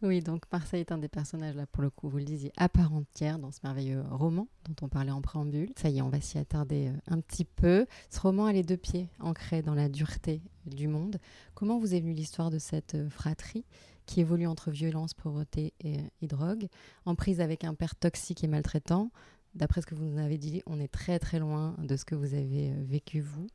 Oui, 0.00 0.20
donc 0.20 0.44
Marseille 0.52 0.80
est 0.80 0.92
un 0.92 0.98
des 0.98 1.08
personnages, 1.08 1.56
là, 1.56 1.66
pour 1.66 1.82
le 1.82 1.90
coup, 1.90 2.08
vous 2.08 2.18
le 2.18 2.24
disiez, 2.24 2.52
à 2.56 2.68
part 2.68 2.94
entière 2.94 3.40
dans 3.40 3.50
ce 3.50 3.58
merveilleux 3.64 4.04
roman 4.08 4.46
dont 4.64 4.86
on 4.86 4.88
parlait 4.88 5.10
en 5.10 5.20
préambule. 5.20 5.72
Ça 5.76 5.88
y 5.88 5.98
est, 5.98 6.02
on 6.02 6.08
va 6.08 6.20
s'y 6.20 6.38
attarder 6.38 6.88
euh, 6.88 6.92
un 7.08 7.20
petit 7.20 7.44
peu. 7.44 7.84
Ce 8.08 8.20
roman 8.20 8.46
a 8.46 8.52
les 8.52 8.62
deux 8.62 8.76
pieds 8.76 9.08
ancrés 9.18 9.60
dans 9.60 9.74
la 9.74 9.88
dureté 9.88 10.40
du 10.66 10.86
monde. 10.86 11.18
Comment 11.54 11.80
vous 11.80 11.94
est 11.94 12.00
venue 12.00 12.12
l'histoire 12.12 12.50
de 12.50 12.60
cette 12.60 12.94
euh, 12.94 13.10
fratrie 13.10 13.64
qui 14.06 14.20
évolue 14.20 14.46
entre 14.46 14.70
violence, 14.70 15.14
pauvreté 15.14 15.74
et, 15.80 15.98
et 16.22 16.26
drogue, 16.28 16.68
en 17.04 17.16
prise 17.16 17.40
avec 17.40 17.64
un 17.64 17.74
père 17.74 17.96
toxique 17.96 18.44
et 18.44 18.48
maltraitant 18.48 19.10
D'après 19.58 19.82
ce 19.82 19.86
que 19.86 19.94
vous 19.94 20.04
nous 20.04 20.18
avez 20.18 20.38
dit, 20.38 20.62
on 20.66 20.80
est 20.80 20.88
très 20.88 21.18
très 21.18 21.38
loin 21.38 21.74
de 21.78 21.96
ce 21.96 22.04
que 22.04 22.14
vous 22.14 22.34
avez 22.34 22.70
euh, 22.70 22.84
vécu 22.84 23.20
vous. 23.20 23.48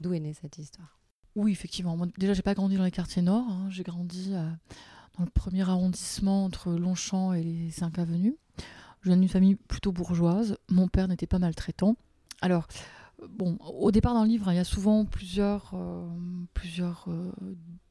D'où 0.00 0.14
est 0.14 0.20
née 0.20 0.34
cette 0.34 0.58
histoire? 0.58 0.98
Oui, 1.36 1.52
effectivement. 1.52 1.96
Moi, 1.96 2.08
déjà, 2.18 2.32
j'ai 2.32 2.42
pas 2.42 2.54
grandi 2.54 2.76
dans 2.76 2.84
les 2.84 2.90
quartiers 2.90 3.22
nord. 3.22 3.46
Hein. 3.48 3.68
J'ai 3.70 3.82
grandi 3.82 4.30
dans 4.30 5.24
le 5.24 5.30
premier 5.30 5.68
arrondissement 5.68 6.44
entre 6.44 6.72
Longchamp 6.72 7.34
et 7.34 7.42
les 7.42 7.70
cinq 7.70 7.98
avenues. 7.98 8.36
Je 9.02 9.10
viens 9.10 9.16
d'une 9.16 9.28
famille 9.28 9.54
plutôt 9.54 9.92
bourgeoise. 9.92 10.56
Mon 10.68 10.88
père 10.88 11.08
n'était 11.08 11.26
pas 11.26 11.38
maltraitant. 11.38 11.96
Alors, 12.40 12.66
bon, 13.28 13.56
au 13.60 13.90
départ 13.90 14.14
dans 14.14 14.22
le 14.22 14.28
livre, 14.28 14.50
il 14.52 14.56
y 14.56 14.60
a 14.60 14.64
souvent 14.64 15.04
plusieurs, 15.04 15.72
euh, 15.74 16.06
plusieurs 16.54 17.06
euh, 17.08 17.32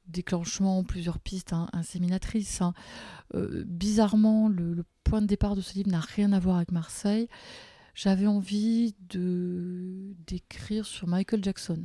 déclenchements, 0.08 0.84
plusieurs 0.84 1.20
pistes 1.20 1.54
inséminatrices. 1.74 2.62
Hein. 2.62 2.74
Euh, 3.36 3.64
bizarrement, 3.66 4.50
le, 4.50 4.84
point 5.10 5.22
de 5.22 5.28
départ 5.28 5.56
de 5.56 5.62
ce 5.62 5.74
livre 5.74 5.90
n'a 5.90 6.00
rien 6.00 6.32
à 6.34 6.40
voir 6.40 6.58
avec 6.58 6.72
Marseille. 6.72 7.28
J'avais 7.96 8.28
envie 8.28 8.94
de 9.10 10.14
d'écrire 10.28 10.86
sur 10.86 11.08
Michael 11.08 11.44
Jackson. 11.44 11.84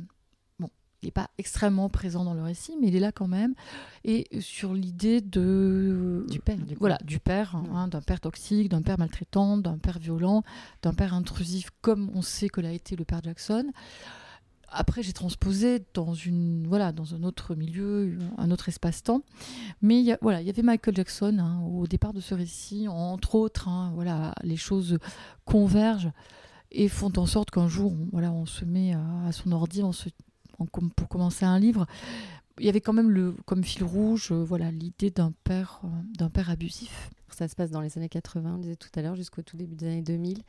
Bon, 0.59 0.69
il 1.01 1.07
n'est 1.07 1.11
pas 1.11 1.31
extrêmement 1.39 1.89
présent 1.89 2.23
dans 2.23 2.35
le 2.35 2.43
récit, 2.43 2.77
mais 2.79 2.89
il 2.89 2.95
est 2.95 2.99
là 2.99 3.11
quand 3.11 3.27
même. 3.27 3.55
Et 4.03 4.27
sur 4.41 4.75
l'idée 4.75 5.21
de 5.21 6.23
du 6.29 6.39
père, 6.39 6.57
du 6.57 6.75
voilà, 6.75 6.99
du 7.03 7.19
père, 7.19 7.55
hein, 7.55 7.87
d'un 7.87 8.01
père 8.01 8.19
toxique, 8.19 8.69
d'un 8.69 8.83
père 8.83 8.99
maltraitant, 8.99 9.57
d'un 9.57 9.79
père 9.79 9.97
violent, 9.97 10.43
d'un 10.83 10.93
père 10.93 11.15
intrusif, 11.15 11.71
comme 11.81 12.11
on 12.13 12.21
sait 12.21 12.49
que 12.49 12.61
l'a 12.61 12.73
été 12.73 12.95
le 12.95 13.05
père 13.05 13.21
Jackson. 13.23 13.71
Après, 14.69 15.03
j'ai 15.03 15.13
transposé 15.13 15.83
dans 15.93 16.13
une 16.13 16.67
voilà 16.67 16.91
dans 16.91 17.15
un 17.15 17.23
autre 17.23 17.55
milieu, 17.55 18.17
un 18.37 18.51
autre 18.51 18.69
espace-temps. 18.69 19.21
Mais 19.81 20.17
voilà, 20.21 20.41
il 20.41 20.47
y 20.47 20.49
avait 20.49 20.63
Michael 20.63 20.95
Jackson 20.95 21.37
hein, 21.39 21.61
au 21.61 21.87
départ 21.87 22.13
de 22.13 22.21
ce 22.21 22.33
récit, 22.33 22.87
entre 22.87 23.35
autres. 23.35 23.67
Hein, 23.67 23.91
voilà, 23.95 24.33
les 24.43 24.57
choses 24.57 24.97
convergent 25.45 26.11
et 26.71 26.89
font 26.89 27.11
en 27.17 27.25
sorte 27.25 27.51
qu'un 27.51 27.67
jour, 27.67 27.93
on, 27.93 28.09
voilà, 28.11 28.31
on 28.31 28.45
se 28.45 28.65
met 28.65 28.93
à, 28.93 29.31
son 29.31 29.51
ordi, 29.51 29.81
pour 30.95 31.07
commencer 31.07 31.45
un 31.45 31.59
livre. 31.59 31.85
Il 32.59 32.65
y 32.65 32.69
avait 32.69 32.81
quand 32.81 32.93
même 32.93 33.11
le, 33.11 33.35
comme 33.45 33.63
fil 33.63 33.83
rouge, 33.83 34.31
euh, 34.31 34.43
voilà, 34.43 34.71
l'idée 34.71 35.11
d'un 35.11 35.33
père, 35.43 35.81
euh, 35.83 35.87
d'un 36.17 36.29
père 36.29 36.49
abusif. 36.49 37.09
Ça 37.29 37.49
se 37.49 37.55
passe 37.55 37.69
dans 37.69 37.81
les 37.81 37.97
années 37.97 38.07
80, 38.07 38.55
on 38.55 38.57
disait 38.59 38.77
tout 38.77 38.89
à 38.95 39.01
l'heure, 39.01 39.15
jusqu'au 39.15 39.41
tout 39.41 39.57
début 39.57 39.75
des 39.75 39.87
années 39.87 40.01
2000 40.01 40.41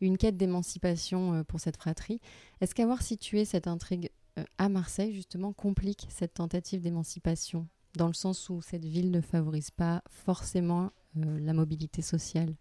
une 0.00 0.18
quête 0.18 0.36
d'émancipation 0.36 1.34
euh, 1.34 1.44
pour 1.44 1.60
cette 1.60 1.76
fratrie. 1.76 2.20
Est-ce 2.60 2.74
qu'avoir 2.74 3.02
situé 3.02 3.44
cette 3.44 3.66
intrigue 3.66 4.10
euh, 4.38 4.44
à 4.58 4.68
Marseille, 4.68 5.14
justement, 5.14 5.52
complique 5.52 6.06
cette 6.10 6.34
tentative 6.34 6.80
d'émancipation, 6.80 7.68
dans 7.96 8.06
le 8.06 8.14
sens 8.14 8.48
où 8.48 8.62
cette 8.62 8.84
ville 8.84 9.10
ne 9.10 9.20
favorise 9.20 9.70
pas 9.70 10.02
forcément 10.08 10.90
euh, 11.16 11.38
la 11.40 11.52
mobilité 11.52 12.02
sociale? 12.02 12.54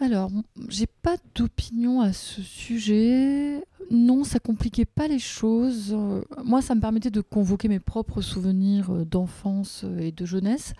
Alors, 0.00 0.30
j'ai 0.68 0.86
pas 0.86 1.16
d'opinion 1.34 2.00
à 2.00 2.12
ce 2.12 2.40
sujet. 2.40 3.64
Non, 3.90 4.22
ça 4.22 4.38
compliquait 4.38 4.84
pas 4.84 5.08
les 5.08 5.18
choses. 5.18 5.98
Moi, 6.44 6.62
ça 6.62 6.76
me 6.76 6.80
permettait 6.80 7.10
de 7.10 7.20
convoquer 7.20 7.66
mes 7.66 7.80
propres 7.80 8.20
souvenirs 8.20 9.04
d'enfance 9.04 9.84
et 9.98 10.12
de 10.12 10.24
jeunesse, 10.24 10.72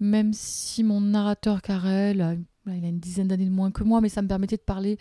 même 0.00 0.32
si 0.32 0.84
mon 0.84 1.02
narrateur 1.02 1.60
Karel 1.60 2.22
a 2.22 2.32
une 2.32 2.46
il 2.74 2.84
a 2.84 2.88
une 2.88 2.98
dizaine 2.98 3.28
d'années 3.28 3.46
de 3.46 3.50
moins 3.50 3.70
que 3.70 3.84
moi, 3.84 4.00
mais 4.00 4.08
ça 4.08 4.22
me 4.22 4.28
permettait 4.28 4.56
de 4.56 4.62
parler 4.62 4.98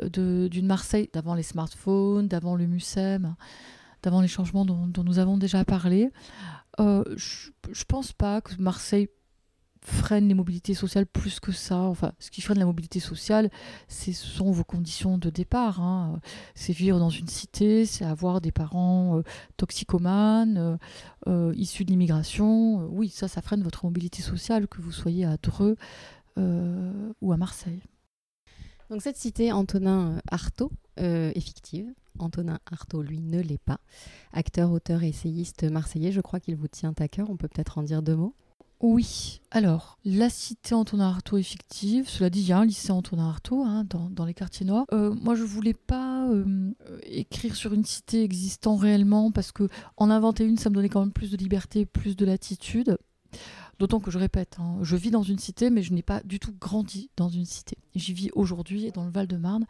euh, 0.00 0.48
d'une 0.48 0.66
Marseille 0.66 1.10
d'avant 1.12 1.34
les 1.34 1.42
smartphones, 1.42 2.28
d'avant 2.28 2.56
le 2.56 2.66
MUSEM, 2.66 3.34
d'avant 4.02 4.20
les 4.20 4.28
changements 4.28 4.64
dont, 4.64 4.90
nous 5.04 5.18
avons 5.18 5.36
déjà 5.36 5.64
parlé. 5.64 6.10
Euh, 6.80 7.04
je 7.16 7.50
ne 7.68 7.84
pense 7.86 8.12
pas 8.12 8.40
que 8.40 8.54
Marseille 8.58 9.08
freine 9.84 10.28
les 10.28 10.34
mobilités 10.34 10.74
sociales 10.74 11.06
plus 11.06 11.40
que 11.40 11.50
ça. 11.50 11.80
Enfin, 11.80 12.12
ce 12.20 12.30
qui 12.30 12.40
freine 12.40 12.58
la 12.58 12.64
mobilité 12.64 13.00
sociale, 13.00 13.50
ce 13.88 14.12
sont 14.12 14.50
vos 14.50 14.64
conditions 14.64 15.18
de 15.18 15.28
départ. 15.28 15.80
Hein. 15.80 16.20
C'est 16.54 16.72
vivre 16.72 16.98
dans 16.98 17.10
une 17.10 17.28
cité, 17.28 17.84
c'est 17.84 18.04
avoir 18.04 18.40
des 18.40 18.52
parents 18.52 19.18
euh, 19.18 19.22
toxicomanes, 19.56 20.78
issus 21.54 21.84
de 21.84 21.90
l'immigration. 21.90 22.86
Oui, 22.90 23.08
ça, 23.08 23.28
ça 23.28 23.42
freine 23.42 23.62
votre 23.62 23.84
mobilité 23.84 24.22
sociale, 24.22 24.68
que 24.68 24.80
vous 24.80 24.92
soyez 24.92 25.24
à 25.26 25.36
Dreux, 25.36 25.76
ou 26.36 27.32
à 27.32 27.36
Marseille. 27.36 27.80
Donc 28.92 29.00
cette 29.00 29.16
cité, 29.16 29.52
Antonin 29.52 30.18
Artaud, 30.30 30.70
euh, 31.00 31.32
est 31.34 31.40
fictive. 31.40 31.90
Antonin 32.18 32.58
Artaud, 32.70 33.00
lui, 33.00 33.20
ne 33.20 33.40
l'est 33.40 33.56
pas. 33.56 33.80
Acteur, 34.34 34.70
auteur 34.70 35.02
et 35.02 35.08
essayiste 35.08 35.64
marseillais, 35.64 36.12
je 36.12 36.20
crois 36.20 36.40
qu'il 36.40 36.56
vous 36.56 36.68
tient 36.68 36.92
à 36.98 37.08
cœur. 37.08 37.30
On 37.30 37.38
peut 37.38 37.48
peut-être 37.48 37.78
en 37.78 37.82
dire 37.84 38.02
deux 38.02 38.16
mots? 38.16 38.34
Oui, 38.80 39.40
alors, 39.50 39.96
la 40.04 40.28
cité 40.28 40.74
Antonin 40.74 41.08
Artaud 41.08 41.38
est 41.38 41.42
fictive. 41.42 42.06
Cela 42.06 42.28
dit, 42.28 42.40
il 42.40 42.48
y 42.48 42.52
a 42.52 42.58
un 42.58 42.66
lycée 42.66 42.90
Antonin 42.90 43.30
Artaud 43.30 43.62
hein, 43.64 43.86
dans, 43.88 44.26
les 44.26 44.34
quartiers 44.34 44.66
noirs. 44.66 44.84
Euh, 44.92 45.14
moi, 45.14 45.36
je 45.36 45.44
voulais 45.44 45.72
pas 45.72 46.28
écrire 47.04 47.56
sur 47.56 47.72
une 47.72 47.86
cité 47.86 48.22
existant 48.22 48.76
réellement 48.76 49.30
parce 49.30 49.52
que 49.52 49.68
en 49.96 50.10
inventer 50.10 50.44
une, 50.44 50.58
ça 50.58 50.68
me 50.68 50.74
donnait 50.74 50.90
quand 50.90 51.00
même 51.00 51.12
plus 51.12 51.30
de 51.30 51.38
liberté, 51.38 51.86
plus 51.86 52.14
de 52.14 52.26
latitude. 52.26 52.98
D'autant 53.82 53.98
que 53.98 54.12
je 54.12 54.18
répète, 54.18 54.58
hein, 54.60 54.76
je 54.82 54.94
vis 54.94 55.10
dans 55.10 55.24
une 55.24 55.40
cité, 55.40 55.68
mais 55.68 55.82
je 55.82 55.92
n'ai 55.92 56.02
pas 56.02 56.20
du 56.22 56.38
tout 56.38 56.54
grandi 56.60 57.10
dans 57.16 57.28
une 57.28 57.44
cité. 57.44 57.76
J'y 57.96 58.12
vis 58.12 58.30
aujourd'hui 58.36 58.92
dans 58.92 59.04
le 59.04 59.10
Val-de-Marne 59.10 59.66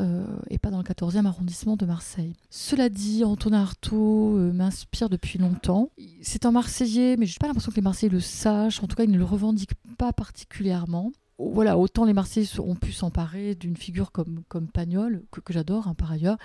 euh, 0.00 0.24
et 0.50 0.58
pas 0.58 0.70
dans 0.70 0.78
le 0.78 0.84
14e 0.84 1.26
arrondissement 1.26 1.74
de 1.74 1.84
Marseille. 1.84 2.34
Cela 2.48 2.88
dit, 2.88 3.24
Antonin 3.24 3.62
Artaud 3.62 4.38
euh, 4.38 4.52
m'inspire 4.52 5.08
depuis 5.08 5.40
longtemps. 5.40 5.90
C'est 6.22 6.46
un 6.46 6.52
Marseillais, 6.52 7.16
mais 7.16 7.26
je 7.26 7.32
n'ai 7.32 7.38
pas 7.40 7.48
l'impression 7.48 7.72
que 7.72 7.76
les 7.76 7.82
Marseillais 7.82 8.12
le 8.12 8.20
sachent. 8.20 8.84
En 8.84 8.86
tout 8.86 8.94
cas, 8.94 9.02
ils 9.02 9.10
ne 9.10 9.18
le 9.18 9.24
revendiquent 9.24 9.74
pas 9.98 10.12
particulièrement 10.12 11.10
voilà, 11.40 11.76
autant 11.76 12.04
les 12.04 12.12
Marseillais 12.12 12.60
ont 12.60 12.76
pu 12.76 12.92
s'emparer 12.92 13.54
d'une 13.54 13.76
figure 13.76 14.12
comme, 14.12 14.42
comme 14.48 14.68
Pagnol, 14.68 15.24
que, 15.32 15.52
j'adore 15.52 15.88
hein, 15.88 15.94
par 15.94 16.12
ailleurs, 16.12 16.36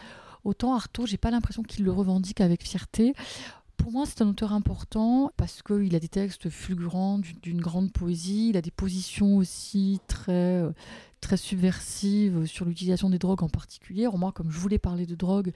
autant 0.46 0.74
Artaud, 0.74 1.06
j'ai 1.06 1.18
pas 1.18 1.32
l'impression 1.32 1.64
qu'il 1.64 1.84
le 1.84 1.92
revendique 1.92 2.40
avec 2.40 2.64
fierté. 2.64 3.14
Pour 3.77 3.91
moi, 3.91 4.05
c'est 4.05 4.22
un 4.22 4.27
auteur 4.29 4.53
important 4.53 5.32
parce 5.38 5.62
qu'il 5.62 5.96
a 5.96 6.00
des 6.00 6.08
textes 6.08 6.50
fulgurants, 6.50 7.20
d'une 7.41 7.62
grande 7.62 7.91
poésie. 7.91 8.50
Il 8.50 8.58
a 8.58 8.62
des 8.62 8.72
positions 8.72 9.38
aussi 9.38 10.00
très, 10.08 10.32
euh, 10.32 10.72
très 11.22 11.38
subversives 11.38 12.46
sur 12.46 12.65
l'utilisation 12.65 13.10
des 13.10 13.20
drogues 13.20 13.44
en 13.44 13.50
particulier. 13.50 14.08
moi, 14.13 14.32
comme 14.32 14.51
je 14.51 14.60
voulais 14.60 14.79
parler 14.79 15.05
de 15.05 15.15
drogue, 15.15 15.51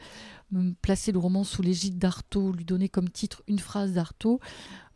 placer 0.81 1.11
le 1.11 1.19
roman 1.19 1.43
sous 1.43 1.61
l'égide 1.61 1.97
d'Artaud, 1.97 2.51
lui 2.51 2.65
donner 2.65 2.89
comme 2.89 3.09
titre 3.09 3.43
une 3.47 3.59
phrase 3.59 3.93
d'Artaud, 3.93 4.39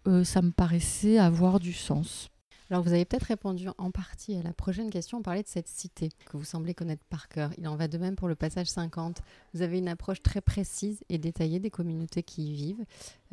euh, 0.08 0.24
ça 0.24 0.42
me 0.42 0.52
paraissait 0.52 1.18
avoir 1.18 1.60
du 1.60 1.74
sens. 1.74 2.30
Alors 2.74 2.82
vous 2.82 2.94
avez 2.94 3.06
peut-être 3.06 3.26
répondu 3.26 3.68
en 3.78 3.92
partie 3.92 4.36
à 4.36 4.42
la 4.42 4.52
prochaine 4.52 4.90
question. 4.90 5.20
On 5.20 5.22
parlait 5.22 5.44
de 5.44 5.48
cette 5.48 5.68
cité 5.68 6.10
que 6.26 6.38
vous 6.38 6.44
semblez 6.44 6.74
connaître 6.74 7.04
par 7.08 7.28
cœur. 7.28 7.52
Il 7.60 7.68
en 7.68 7.76
va 7.76 7.88
de 7.88 8.00
même 8.00 8.16
pour 8.16 8.28
le 8.28 8.34
passage 8.34 8.66
50. 8.66 9.22
Vous 9.54 9.62
avez 9.62 9.78
une 9.78 9.88
approche 9.88 10.24
très 10.24 10.42
précise 10.42 11.04
et 11.08 11.20
détaillée 11.20 11.60
des 11.60 11.70
communautés 11.70 12.24
qui 12.24 12.50
y 12.50 12.52
vivent, 12.52 12.84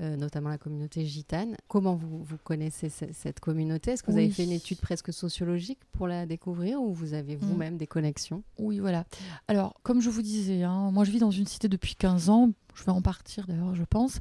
euh, 0.00 0.14
notamment 0.16 0.50
la 0.50 0.58
communauté 0.58 1.06
gitane. 1.06 1.56
Comment 1.68 1.94
vous, 1.94 2.22
vous 2.22 2.36
connaissez 2.44 2.90
cette 2.90 3.40
communauté? 3.40 3.92
Est-ce 3.92 4.02
que 4.02 4.10
vous 4.10 4.18
avez 4.18 4.28
fait 4.28 4.44
une 4.44 4.52
étude 4.52 4.78
presque 4.78 5.10
sociologique 5.10 5.78
pour 5.92 6.06
la 6.06 6.26
découvrir 6.26 6.82
ou 6.82 6.92
vous 6.92 7.14
avez 7.14 7.36
mm. 7.36 7.40
vous-même 7.40 7.76
des 7.78 7.86
connexions? 7.86 8.42
Oui, 8.58 8.78
voilà. 8.78 9.06
Alors, 9.48 9.80
comme 9.82 10.02
je 10.02 10.10
vous 10.10 10.20
disais, 10.20 10.64
hein, 10.64 10.90
moi 10.90 11.04
je 11.04 11.12
vis 11.12 11.18
dans 11.18 11.30
une 11.30 11.46
cité 11.46 11.66
depuis 11.66 11.94
15 11.94 12.28
ans, 12.28 12.50
je 12.80 12.84
vais 12.84 12.92
en 12.92 13.02
partir 13.02 13.46
d'ailleurs, 13.46 13.74
je 13.74 13.84
pense. 13.84 14.18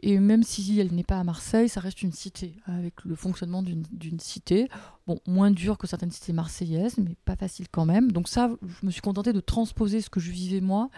Et 0.00 0.18
même 0.18 0.42
si 0.42 0.78
elle 0.78 0.92
n'est 0.92 1.04
pas 1.04 1.18
à 1.18 1.24
Marseille, 1.24 1.68
ça 1.68 1.80
reste 1.80 2.02
une 2.02 2.12
cité, 2.12 2.56
avec 2.66 3.04
le 3.04 3.14
fonctionnement 3.14 3.62
d'une 3.62 4.20
cité. 4.20 4.68
Bon, 5.06 5.20
moins 5.26 5.50
dur 5.50 5.78
que 5.78 5.86
certaines 5.86 6.10
cités 6.10 6.32
marseillaises, 6.32 6.98
mais 6.98 7.16
pas 7.24 7.36
facile 7.36 7.66
quand 7.70 7.86
même. 7.86 8.12
Donc 8.12 8.28
ça, 8.28 8.50
je 8.62 8.86
me 8.86 8.90
suis 8.90 9.00
contentée 9.00 9.32
de 9.32 9.40
transposer 9.40 10.00
ce 10.00 10.10
que 10.10 10.20
je 10.20 10.30
vivais 10.30 10.60
moi 10.60 10.90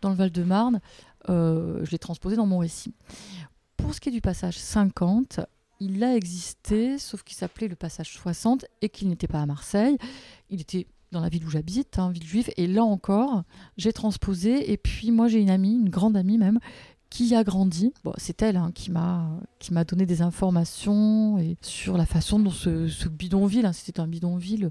dans 0.00 0.10
le 0.10 0.16
Val-de-Marne. 0.16 0.80
Euh, 1.28 1.84
je 1.84 1.90
l'ai 1.90 1.98
transposé 1.98 2.36
dans 2.36 2.46
mon 2.46 2.58
récit. 2.58 2.94
Pour 3.76 3.94
ce 3.94 4.00
qui 4.00 4.08
est 4.08 4.12
du 4.12 4.20
passage 4.20 4.58
50, 4.58 5.40
il 5.80 6.04
a 6.04 6.16
existé, 6.16 6.98
sauf 6.98 7.24
qu'il 7.24 7.36
s'appelait 7.36 7.68
le 7.68 7.74
passage 7.74 8.12
60 8.12 8.66
et 8.82 8.88
qu'il 8.88 9.08
n'était 9.08 9.26
pas 9.26 9.42
à 9.42 9.46
Marseille. 9.46 9.98
Il 10.48 10.60
était 10.60 10.86
dans 11.12 11.20
la 11.20 11.28
ville 11.28 11.44
où 11.44 11.50
j'habite, 11.50 11.98
hein, 11.98 12.10
ville 12.10 12.26
juive. 12.26 12.50
Et 12.56 12.66
là 12.66 12.82
encore, 12.82 13.42
j'ai 13.76 13.92
transposé. 13.92 14.72
Et 14.72 14.76
puis 14.76 15.10
moi, 15.10 15.28
j'ai 15.28 15.40
une 15.40 15.50
amie, 15.50 15.74
une 15.74 15.90
grande 15.90 16.16
amie 16.16 16.38
même, 16.38 16.58
qui 17.10 17.34
a 17.34 17.44
grandi. 17.44 17.92
C'est 18.16 18.40
elle 18.42 18.56
hein, 18.56 18.72
qui 18.74 18.90
m'a 18.90 19.28
qui 19.58 19.72
m'a 19.72 19.84
donné 19.84 20.06
des 20.06 20.22
informations 20.22 21.38
et 21.38 21.56
sur 21.60 21.96
la 21.96 22.06
façon 22.06 22.38
dont 22.38 22.50
ce, 22.50 23.08
bidonville, 23.08 23.66
hein, 23.66 23.72
c'était 23.72 24.00
un 24.00 24.08
bidonville, 24.08 24.70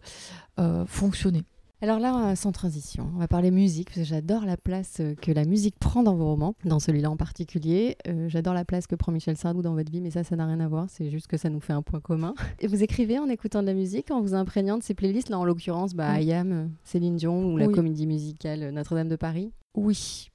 euh, 0.60 0.86
fonctionnait. 0.88 1.44
Alors 1.84 1.98
là, 1.98 2.30
euh, 2.30 2.36
sans 2.36 2.52
transition, 2.52 3.10
on 3.16 3.18
va 3.18 3.28
parler 3.28 3.50
musique, 3.50 3.88
parce 3.88 4.02
que 4.02 4.04
j'adore 4.04 4.46
la 4.46 4.56
place 4.56 4.98
euh, 5.00 5.16
que 5.16 5.32
la 5.32 5.46
musique 5.46 5.80
prend 5.80 6.04
dans 6.04 6.16
vos 6.16 6.26
romans, 6.26 6.54
dans 6.64 6.78
celui-là 6.78 7.10
en 7.10 7.18
particulier. 7.18 7.98
Euh, 8.08 8.30
j'adore 8.30 8.54
la 8.54 8.66
place 8.66 8.86
que 8.86 8.94
prend 8.94 9.12
Michel 9.12 9.36
Sardou 9.36 9.64
dans 9.64 9.74
votre 9.74 9.92
vie, 9.92 10.00
mais 10.00 10.12
ça, 10.12 10.24
ça 10.24 10.36
n'a 10.36 10.46
rien 10.46 10.60
à 10.60 10.68
voir, 10.68 10.86
c'est 10.92 11.10
juste 11.10 11.26
que 11.26 11.38
ça 11.38 11.50
nous 11.50 11.60
fait 11.60 11.74
un 11.74 11.82
point 11.82 12.00
commun. 12.00 12.36
Et 12.60 12.68
vous 12.68 12.84
écrivez 12.84 13.18
en 13.18 13.28
écoutant 13.30 13.64
de 13.64 13.66
la 13.66 13.74
musique, 13.74 14.12
en 14.12 14.22
vous 14.22 14.36
imprégnant 14.36 14.78
de 14.78 14.84
ces 14.84 14.94
playlists, 14.94 15.30
là 15.30 15.40
en 15.40 15.44
l'occurrence, 15.44 15.96
bah, 15.96 16.12
Ayam, 16.12 16.70
Céline 16.84 17.16
Dion 17.16 17.52
ou 17.52 17.58
la 17.58 17.68
comédie 17.68 18.06
musicale 18.06 18.70
Notre-Dame 18.70 19.10
de 19.10 19.16
Paris? 19.16 19.52
Oui. 19.74 20.30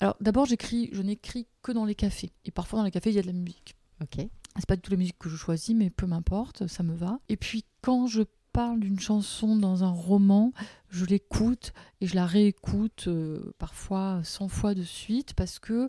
Alors 0.00 0.16
d'abord, 0.20 0.46
j'écris, 0.46 0.90
je 0.92 1.02
n'écris 1.02 1.46
que 1.62 1.70
dans 1.70 1.84
les 1.84 1.94
cafés. 1.94 2.32
Et 2.44 2.50
parfois 2.50 2.80
dans 2.80 2.84
les 2.84 2.90
cafés, 2.90 3.10
il 3.10 3.16
y 3.16 3.20
a 3.20 3.22
de 3.22 3.28
la 3.28 3.34
musique. 3.34 3.76
Ok. 4.02 4.26
C'est 4.56 4.66
pas 4.66 4.74
du 4.74 4.82
tout 4.82 4.90
la 4.90 4.96
musique 4.96 5.18
que 5.18 5.28
je 5.28 5.36
choisis, 5.36 5.76
mais 5.76 5.90
peu 5.90 6.06
m'importe, 6.06 6.66
ça 6.66 6.82
me 6.82 6.94
va. 6.94 7.20
Et 7.28 7.36
puis 7.36 7.64
quand 7.82 8.08
je 8.08 8.22
parle 8.52 8.80
d'une 8.80 8.98
chanson 8.98 9.56
dans 9.56 9.84
un 9.84 9.90
roman, 9.90 10.52
je 10.88 11.04
l'écoute 11.04 11.72
et 12.00 12.06
je 12.06 12.14
la 12.14 12.26
réécoute 12.26 13.04
euh, 13.08 13.54
parfois 13.58 14.20
100 14.24 14.48
fois 14.48 14.74
de 14.74 14.82
suite 14.82 15.34
parce 15.34 15.58
que 15.58 15.88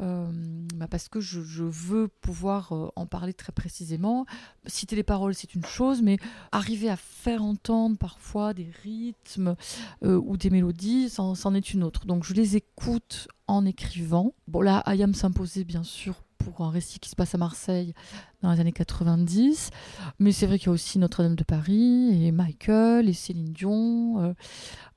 bah, 0.00 0.86
parce 0.88 1.10
que 1.10 1.20
je, 1.20 1.62
veux 1.62 2.08
pouvoir 2.08 2.72
en 2.96 3.04
parler 3.04 3.34
très 3.34 3.52
précisément. 3.52 4.24
Citer 4.64 4.96
les 4.96 5.02
paroles, 5.02 5.34
c'est 5.34 5.54
une 5.54 5.66
chose, 5.66 6.00
mais 6.00 6.16
arriver 6.52 6.88
à 6.88 6.96
faire 6.96 7.42
entendre 7.42 7.98
parfois 7.98 8.54
des 8.54 8.70
rythmes 8.82 9.56
ou 10.00 10.38
des 10.38 10.48
mélodies, 10.48 11.10
c'en 11.10 11.54
est 11.54 11.74
une 11.74 11.84
autre. 11.84 12.06
Donc 12.06 12.24
je 12.24 12.32
les 12.32 12.56
écoute 12.56 13.28
en 13.46 13.66
écrivant. 13.66 14.32
Bon 14.48 14.62
là, 14.62 14.78
Ayam 14.86 15.12
s'imposait 15.12 15.64
bien 15.64 15.82
sûr 15.82 16.22
pour 16.44 16.64
un 16.64 16.70
récit 16.70 16.98
qui 16.98 17.10
se 17.10 17.16
passe 17.16 17.34
à 17.34 17.38
Marseille 17.38 17.94
dans 18.42 18.52
les 18.52 18.60
années 18.60 18.72
90. 18.72 19.70
Mais 20.18 20.32
c'est 20.32 20.46
vrai 20.46 20.58
qu'il 20.58 20.66
y 20.66 20.70
a 20.70 20.72
aussi 20.72 20.98
Notre-Dame 20.98 21.36
de 21.36 21.44
Paris 21.44 22.26
et 22.26 22.32
Michael 22.32 23.08
et 23.08 23.12
Céline 23.12 23.52
Dion. 23.52 24.20
Euh, 24.20 24.34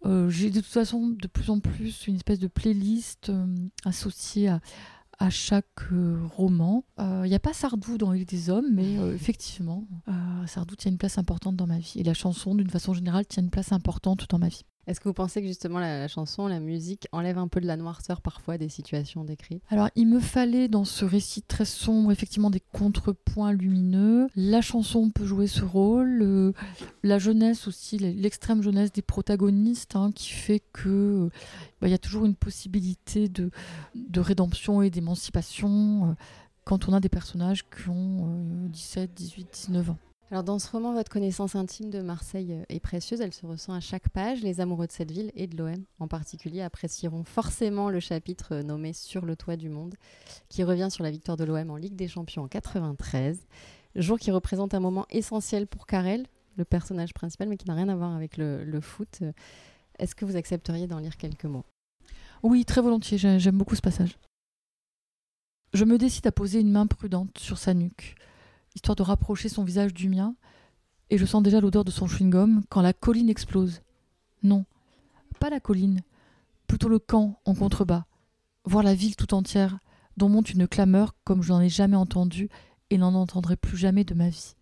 euh, 0.05 0.29
j'ai 0.29 0.49
de 0.49 0.59
toute 0.59 0.71
façon 0.71 1.09
de 1.09 1.27
plus 1.27 1.49
en 1.49 1.59
plus 1.59 2.07
une 2.07 2.15
espèce 2.15 2.39
de 2.39 2.47
playlist 2.47 3.29
euh, 3.29 3.45
associée 3.85 4.49
à, 4.49 4.61
à 5.19 5.29
chaque 5.29 5.65
roman. 6.35 6.83
Il 6.99 7.29
n'y 7.29 7.35
a 7.35 7.39
pas 7.39 7.53
Sardou 7.53 7.97
dans 7.97 8.11
L'île 8.11 8.25
des 8.25 8.49
hommes, 8.49 8.73
mais 8.73 8.95
effectivement, 9.13 9.87
Sardou 10.47 10.75
tient 10.75 10.91
une 10.91 10.97
place 10.97 11.17
importante 11.17 11.55
dans 11.55 11.67
ma 11.67 11.77
vie. 11.77 11.93
Et 11.97 12.03
la 12.03 12.13
chanson, 12.13 12.55
d'une 12.55 12.69
façon 12.69 12.93
générale, 12.93 13.25
tient 13.25 13.43
une 13.43 13.51
place 13.51 13.71
importante 13.71 14.25
dans 14.29 14.39
ma 14.39 14.47
vie. 14.47 14.63
Est-ce 14.85 14.99
que 14.99 15.07
vous 15.07 15.13
pensez 15.13 15.41
que 15.41 15.47
justement 15.47 15.79
la, 15.79 16.07
chanson, 16.07 16.47
la 16.47 16.59
musique 16.59 17.07
enlève 17.11 17.37
un 17.37 17.47
peu 17.47 17.61
de 17.61 17.67
la 17.67 17.77
noirceur 17.77 18.21
parfois 18.21 18.57
des 18.57 18.67
situations 18.67 19.23
décrites 19.23 19.63
Alors 19.69 19.89
il 19.95 20.07
me 20.07 20.19
fallait 20.19 20.67
dans 20.67 20.83
ce 20.83 21.05
récit 21.05 21.41
très 21.41 21.65
sombre 21.65 22.11
effectivement 22.11 22.49
des 22.49 22.59
contrepoints 22.59 23.53
lumineux. 23.53 24.27
La 24.35 24.61
chanson 24.61 25.09
peut 25.09 25.25
jouer 25.25 25.47
ce 25.47 25.63
rôle, 25.63 26.21
euh, 26.21 26.51
la 27.03 27.17
jeunesse 27.17 27.67
aussi, 27.67 27.97
l'extrême 27.97 28.61
jeunesse 28.61 28.91
des 28.91 29.01
protagonistes 29.01 29.95
hein, 29.95 30.11
qui 30.13 30.31
fait 30.31 30.61
que 30.73 31.29
bah, 31.79 31.87
il 31.87 31.91
y 31.91 31.95
a 31.95 31.99
toujours 31.99 32.25
une 32.25 32.35
possibilité 32.35 33.29
de, 33.29 33.51
de 33.95 34.19
rédemption 34.19 34.81
et 34.81 34.89
d'émancipation 34.89 36.09
euh, 36.09 36.13
quand 36.65 36.89
on 36.89 36.93
a 36.93 36.99
des 36.99 37.09
personnages 37.09 37.63
qui 37.69 37.89
ont 37.89 38.69
17, 38.69 39.13
18, 39.13 39.47
19 39.67 39.91
ans. 39.91 39.97
Alors 40.33 40.43
dans 40.43 40.57
ce 40.57 40.67
roman, 40.71 40.93
votre 40.93 41.11
connaissance 41.11 41.53
intime 41.53 41.91
de 41.91 42.01
Marseille 42.01 42.53
euh, 42.53 42.63
est 42.67 42.79
précieuse, 42.79 43.21
elle 43.21 43.35
se 43.35 43.45
ressent 43.45 43.71
à 43.71 43.79
chaque 43.79 44.09
page. 44.09 44.41
Les 44.41 44.61
amoureux 44.61 44.87
de 44.87 44.91
cette 44.91 45.11
ville 45.11 45.31
et 45.35 45.45
de 45.45 45.55
l'OM 45.55 45.83
en 45.99 46.07
particulier 46.07 46.61
apprécieront 46.61 47.23
forcément 47.23 47.91
le 47.91 47.99
chapitre 47.99 48.55
euh, 48.55 48.63
nommé 48.63 48.93
Sur 48.93 49.27
le 49.27 49.35
toit 49.35 49.57
du 49.57 49.69
monde, 49.69 49.93
qui 50.49 50.63
revient 50.63 50.87
sur 50.89 51.03
la 51.03 51.11
victoire 51.11 51.37
de 51.37 51.43
l'OM 51.43 51.69
en 51.69 51.75
Ligue 51.75 51.95
des 51.95 52.07
Champions 52.07 52.41
en 52.41 52.47
93, 52.47 53.45
jour 53.93 54.17
qui 54.17 54.31
représente 54.31 54.73
un 54.73 54.79
moment 54.79 55.05
essentiel 55.11 55.67
pour 55.67 55.85
Karel, 55.85 56.25
le 56.57 56.65
personnage 56.65 57.13
principal, 57.13 57.47
mais 57.47 57.55
qui 57.55 57.67
n'a 57.67 57.75
rien 57.75 57.89
à 57.89 57.95
voir 57.95 58.15
avec 58.15 58.37
le, 58.37 58.63
le 58.63 58.81
foot. 58.81 59.19
Est-ce 59.99 60.15
que 60.15 60.25
vous 60.25 60.35
accepteriez 60.35 60.87
d'en 60.87 60.97
lire 60.97 61.17
quelques 61.17 61.45
mots? 61.45 61.65
Oui, 62.41 62.65
très 62.65 62.81
volontiers, 62.81 63.19
j'aime 63.19 63.59
beaucoup 63.59 63.75
ce 63.75 63.81
passage. 63.81 64.17
Je 65.73 65.85
me 65.85 65.99
décide 65.99 66.25
à 66.25 66.31
poser 66.31 66.59
une 66.59 66.71
main 66.71 66.87
prudente 66.87 67.37
sur 67.37 67.59
sa 67.59 67.75
nuque 67.75 68.15
histoire 68.75 68.95
de 68.95 69.03
rapprocher 69.03 69.49
son 69.49 69.63
visage 69.63 69.93
du 69.93 70.09
mien, 70.09 70.35
et 71.09 71.17
je 71.17 71.25
sens 71.25 71.43
déjà 71.43 71.61
l'odeur 71.61 71.83
de 71.83 71.91
son 71.91 72.07
chewing-gum 72.07 72.63
quand 72.69 72.81
la 72.81 72.93
colline 72.93 73.29
explose. 73.29 73.81
Non, 74.41 74.65
pas 75.39 75.49
la 75.49 75.59
colline, 75.59 76.01
plutôt 76.67 76.89
le 76.89 76.99
camp 76.99 77.39
en 77.45 77.53
contrebas, 77.53 78.05
voir 78.65 78.83
la 78.83 78.95
ville 78.95 79.15
tout 79.15 79.33
entière, 79.33 79.79
dont 80.17 80.29
monte 80.29 80.51
une 80.51 80.67
clameur 80.67 81.15
comme 81.23 81.41
je 81.41 81.51
n'en 81.51 81.61
ai 81.61 81.69
jamais 81.69 81.97
entendu 81.97 82.49
et 82.89 82.97
n'en 82.97 83.13
entendrai 83.13 83.55
plus 83.55 83.77
jamais 83.77 84.03
de 84.03 84.13
ma 84.13 84.29
vie. 84.29 84.55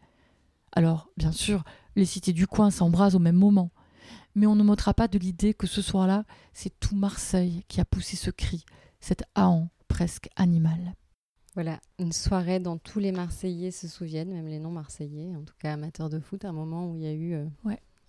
Alors, 0.72 1.10
bien 1.18 1.32
sûr, 1.32 1.64
les 1.96 2.06
cités 2.06 2.34
du 2.34 2.48
coin 2.48 2.72
s'embrasent 2.72 3.16
au 3.16 3.20
même 3.20 3.36
moment, 3.36 3.72
mais 4.36 4.48
on 4.48 4.56
ne 4.56 4.64
m'ôtera 4.64 4.94
pas 4.94 5.08
de 5.08 5.18
l'idée 5.18 5.54
que 5.54 5.68
ce 5.68 5.82
soir-là, 5.82 6.24
c'est 6.54 6.80
tout 6.80 6.96
Marseille 6.96 7.66
qui 7.68 7.82
a 7.82 7.86
poussé 7.86 8.16
ce 8.16 8.30
cri, 8.30 8.66
cet 9.02 9.24
ahan 9.36 9.70
presque 9.88 10.30
animal. 10.36 10.96
Voilà, 11.54 11.82
une 12.00 12.14
soirée 12.14 12.60
dont 12.60 12.78
tous 12.78 13.00
les 13.00 13.12
Marseillais 13.12 13.72
se 13.72 13.88
souviennent, 13.88 14.32
même 14.32 14.48
les 14.48 14.60
non-Marseillais, 14.60 15.36
en 15.36 15.44
tout 15.44 15.54
cas 15.60 15.74
amateurs 15.74 16.10
de 16.10 16.20
foot, 16.20 16.46
un 16.46 16.54
moment 16.54 16.90
où 16.90 16.96
il 16.96 17.04
y 17.04 17.08
a 17.08 17.14
eu 17.14 17.34
euh, 17.34 17.46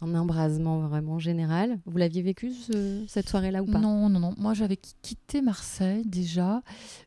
un 0.00 0.14
embrasement 0.14 0.80
vraiment 0.86 1.18
général. 1.18 1.80
Vous 1.86 1.98
l'aviez 1.98 2.22
vécu 2.22 2.52
cette 3.08 3.28
soirée-là 3.28 3.64
ou 3.64 3.66
pas? 3.66 3.80
Non, 3.80 4.08
non, 4.08 4.20
non. 4.20 4.34
Moi, 4.38 4.54
j'avais 4.54 4.76
quitté 4.76 5.42
Marseille 5.42 6.04
déjà, 6.04 6.62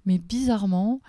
mais 0.05 0.17
bizarrement, 0.17 0.99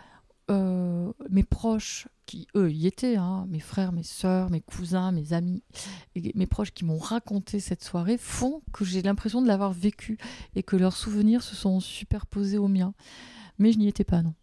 euh, 0.48 1.12
mes 1.28 1.42
proches, 1.42 2.06
qui 2.24 2.46
eux 2.56 2.70
y 2.70 2.86
étaient, 2.86 3.16
hein, 3.16 3.46
mes 3.48 3.58
frères, 3.58 3.90
mes 3.90 4.04
sœurs, 4.04 4.48
mes 4.50 4.60
cousins, 4.60 5.10
mes 5.10 5.32
amis, 5.32 5.64
et 6.14 6.32
mes 6.36 6.46
proches 6.46 6.72
qui 6.72 6.84
m'ont 6.84 6.98
raconté 6.98 7.58
cette 7.58 7.82
soirée, 7.82 8.16
font 8.16 8.62
que 8.72 8.84
j'ai 8.84 9.02
l'impression 9.02 9.42
de 9.42 9.48
l'avoir 9.48 9.72
vécu 9.72 10.18
et 10.54 10.62
que 10.62 10.76
leurs 10.76 10.96
souvenirs 10.96 11.42
se 11.42 11.56
sont 11.56 11.80
superposés 11.80 12.58
aux 12.58 12.68
miens. 12.68 12.94
Mais 13.58 13.72
je 13.72 13.78
n'y 13.78 13.88
étais 13.88 14.04
pas, 14.04 14.22
non. 14.22 14.34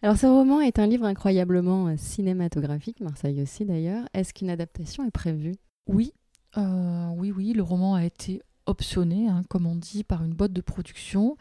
Alors 0.00 0.16
ce 0.16 0.26
roman 0.26 0.60
est 0.60 0.78
un 0.78 0.86
livre 0.86 1.06
incroyablement 1.06 1.88
euh, 1.88 1.96
cinématographique, 1.96 3.00
Marseille 3.00 3.42
aussi 3.42 3.64
d'ailleurs. 3.64 4.08
Est-ce 4.14 4.32
qu'une 4.32 4.48
adaptation 4.48 5.04
est 5.04 5.10
prévue? 5.10 5.56
Oui, 5.88 6.12
euh, 6.56 7.08
oui, 7.16 7.32
oui. 7.32 7.52
Le 7.52 7.64
roman 7.64 7.96
a 7.96 8.04
été 8.04 8.40
optionné, 8.66 9.28
hein, 9.28 9.42
comme 9.48 9.66
on 9.66 9.74
dit, 9.74 10.04
par 10.04 10.22
une 10.22 10.34
boîte 10.34 10.52
de 10.52 10.60
production. 10.60 11.36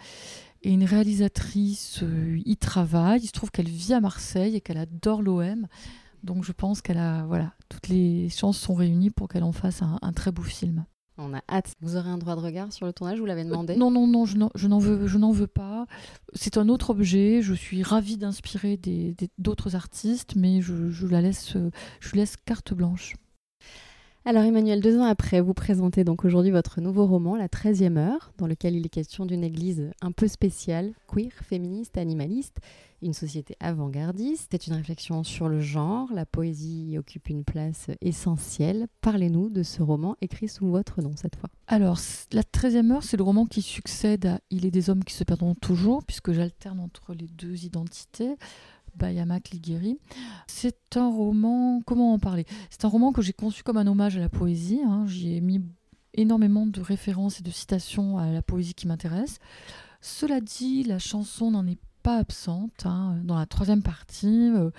Et 0.64 0.72
une 0.72 0.86
réalisatrice 0.86 2.00
euh, 2.02 2.42
y 2.46 2.58
travaille. 2.58 3.22
Il 3.22 3.28
se 3.28 3.32
trouve 3.32 3.52
qu'elle 3.52 3.70
vit 3.70 3.94
à 3.94 4.02
Marseille 4.02 4.56
et 4.56 4.62
qu'elle 4.62 4.80
adore 4.80 5.22
l'OM. 5.22 5.68
Donc 6.24 6.44
je 6.44 6.52
pense 6.52 6.82
qu'elle 6.82 6.98
a, 6.98 7.26
voilà, 7.28 7.54
toutes 7.70 7.90
les 7.90 8.28
chances 8.30 8.58
sont 8.58 8.74
réunies 8.74 9.12
pour 9.12 9.28
qu'elle 9.28 9.44
en 9.44 9.52
fasse 9.52 9.84
un 9.84 10.14
très 10.14 10.32
beau 10.32 10.42
film. 10.42 10.84
On 11.18 11.34
a 11.34 11.42
hâte. 11.50 11.74
Vous 11.82 11.96
aurez 11.96 12.10
un 12.10 12.18
droit 12.18 12.36
de 12.36 12.42
regard 12.42 12.72
sur 12.72 12.86
le 12.86 12.94
tournage, 12.94 13.20
vous 13.20 13.26
l'avez 13.26 13.44
demandé 13.44 13.76
Non, 13.76 13.92
non, 13.92 14.08
non, 14.08 14.26
je 14.26 14.38
n'en 14.38 14.80
veux, 14.80 15.08
je 15.08 15.18
veux 15.18 15.48
pas. 15.48 15.86
C'est 16.34 16.58
un 16.58 16.70
autre 16.70 16.92
objet. 16.92 17.42
Je 17.42 17.54
suis 17.54 17.84
ravie 17.84 18.18
d'inspirer 18.18 18.80
d'autres 19.38 19.76
artistes, 19.76 20.36
mais 20.36 20.62
je, 20.62 21.08
la 21.08 21.22
laisse, 21.22 21.58
je 22.00 22.16
laisse 22.16 22.36
carte 22.38 22.74
blanche. 22.74 23.16
Alors 24.26 24.44
Emmanuel, 24.44 24.82
deux 24.82 25.00
ans 25.00 25.06
après, 25.06 25.40
vous 25.40 25.54
présentez 25.54 26.04
donc 26.04 26.26
aujourd'hui 26.26 26.52
votre 26.52 26.82
nouveau 26.82 27.06
roman, 27.06 27.38
La 27.38 27.48
13e 27.48 27.98
heure, 27.98 28.34
dans 28.38 28.48
lequel 28.48 28.76
il 28.76 28.86
est 28.86 28.90
question 28.90 29.26
d'une 29.26 29.44
église 29.44 29.90
un 30.02 30.12
peu 30.12 30.28
spéciale, 30.28 30.92
queer, 31.08 31.32
féministe, 31.44 31.98
animaliste, 31.98 32.58
une 33.02 33.14
société 33.14 33.56
avant-gardiste. 33.62 34.50
C'est 34.52 34.68
une 34.68 34.74
réflexion 34.74 35.24
sur 35.24 35.48
le 35.48 35.62
genre, 35.62 36.10
la 36.14 36.26
poésie 36.26 36.98
occupe 36.98 37.30
une 37.30 37.46
place 37.46 37.88
essentielle. 38.02 38.88
Parlez-nous 39.00 39.50
de 39.50 39.64
ce 39.64 39.82
roman 39.82 40.18
écrit 40.20 40.50
sous 40.50 40.68
votre 40.68 41.02
nom 41.02 41.12
cette 41.16 41.38
fois. 41.38 41.50
Alors, 41.68 41.98
La 42.34 42.42
13e 42.42 42.92
heure, 42.92 43.04
c'est 43.04 43.18
le 43.18 43.24
roman 43.24 43.46
qui 43.46 43.62
succède 43.62 44.26
à 44.26 44.40
Il 44.50 44.66
est 44.66 44.72
des 44.72 44.90
hommes 44.90 45.06
qui 45.06 45.14
se 45.14 45.24
perdront 45.24 45.56
toujours, 45.56 46.04
puisque 46.04 46.34
j'alterne 46.34 46.82
entre 46.82 47.14
les 47.14 47.28
deux 47.28 47.64
identités. 47.64 48.36
Bayama. 48.98 49.40
C'est 50.48 50.98
un 50.98 51.10
roman, 51.10 51.82
comment 51.86 52.14
en 52.14 52.20
parler? 52.20 52.46
C'est 52.70 52.86
un 52.86 52.90
roman 52.90 53.12
que 53.12 53.22
j'ai 53.22 53.34
conçu 53.34 53.64
comme 53.64 53.78
un 53.78 53.88
hommage 53.88 54.18
à 54.18 54.20
la 54.20 54.30
poésie. 54.30 54.82
Hein. 54.86 55.06
J'y 55.08 55.36
ai 55.36 55.42
mis 55.42 55.62
énormément 56.14 56.66
de 56.66 56.82
références 56.82 57.40
et 57.40 57.44
de 57.44 57.52
citations 57.52 58.18
à 58.18 58.32
la 58.32 58.42
poésie 58.42 58.74
qui 58.74 58.88
m'intéresse. 58.88 59.40
Cela 60.02 60.42
dit, 60.42 60.84
la 60.84 61.00
chanson 61.00 61.52
n'en 61.52 61.66
est 61.68 61.80
pas 62.04 62.18
absente. 62.18 62.86
Hein. 62.86 63.18
Dans 63.24 63.38
la 63.38 63.46
troisième 63.46 63.84
partie, 63.84 64.52
euh, 64.56 64.72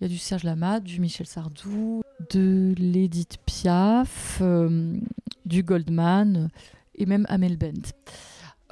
il 0.00 0.04
y 0.04 0.06
a 0.06 0.08
du 0.08 0.18
Serge 0.18 0.44
Lamatte, 0.44 0.84
du 0.84 1.00
Michel 1.00 1.26
Sardou, 1.26 2.02
de 2.30 2.74
l'Edith 2.76 3.38
Piaf, 3.46 4.38
euh, 4.40 4.96
du 5.44 5.62
Goldman 5.62 6.50
et 6.94 7.06
même 7.06 7.26
Amel 7.28 7.56
Bent. 7.56 7.92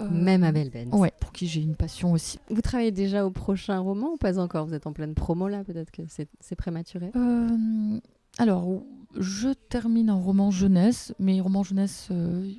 Euh, 0.00 0.08
Même 0.10 0.42
Abel 0.42 0.70
Ben. 0.70 0.88
Ouais, 0.92 1.12
pour 1.20 1.32
qui 1.32 1.46
j'ai 1.46 1.60
une 1.60 1.76
passion 1.76 2.12
aussi. 2.12 2.38
Vous 2.48 2.62
travaillez 2.62 2.92
déjà 2.92 3.26
au 3.26 3.30
prochain 3.30 3.78
roman 3.78 4.12
ou 4.12 4.16
pas 4.16 4.38
encore? 4.38 4.66
Vous 4.66 4.74
êtes 4.74 4.86
en 4.86 4.92
pleine 4.92 5.14
promo 5.14 5.48
là, 5.48 5.64
peut-être 5.64 5.90
que 5.90 6.02
c'est 6.08 6.56
prématuré? 6.56 7.10
Euh, 7.14 7.98
Alors, 8.38 8.82
je 9.18 9.50
termine 9.68 10.08
un 10.08 10.14
roman 10.14 10.50
jeunesse, 10.50 11.14
mais 11.18 11.40
roman 11.40 11.62
jeunesse, 11.62 12.08
euh, 12.10 12.50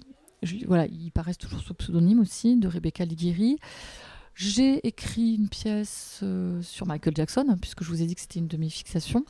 voilà, 0.67 0.85
ils 0.85 1.11
paraissent 1.11 1.39
toujours 1.39 1.61
sous 1.61 1.73
pseudonyme 1.73 2.19
aussi, 2.19 2.55
de 2.55 2.67
Rebecca 2.67 3.03
Liguiri. 3.03 3.57
J'ai 4.35 4.85
écrit 4.85 5.35
une 5.35 5.49
pièce 5.49 6.23
sur 6.61 6.87
Michael 6.87 7.15
Jackson, 7.15 7.45
puisque 7.59 7.83
je 7.83 7.89
vous 7.89 8.01
ai 8.01 8.05
dit 8.05 8.15
que 8.15 8.21
c'était 8.21 8.39
une 8.39 8.47
de 8.47 8.57
mes 8.57 8.69
fixations. 8.69 9.25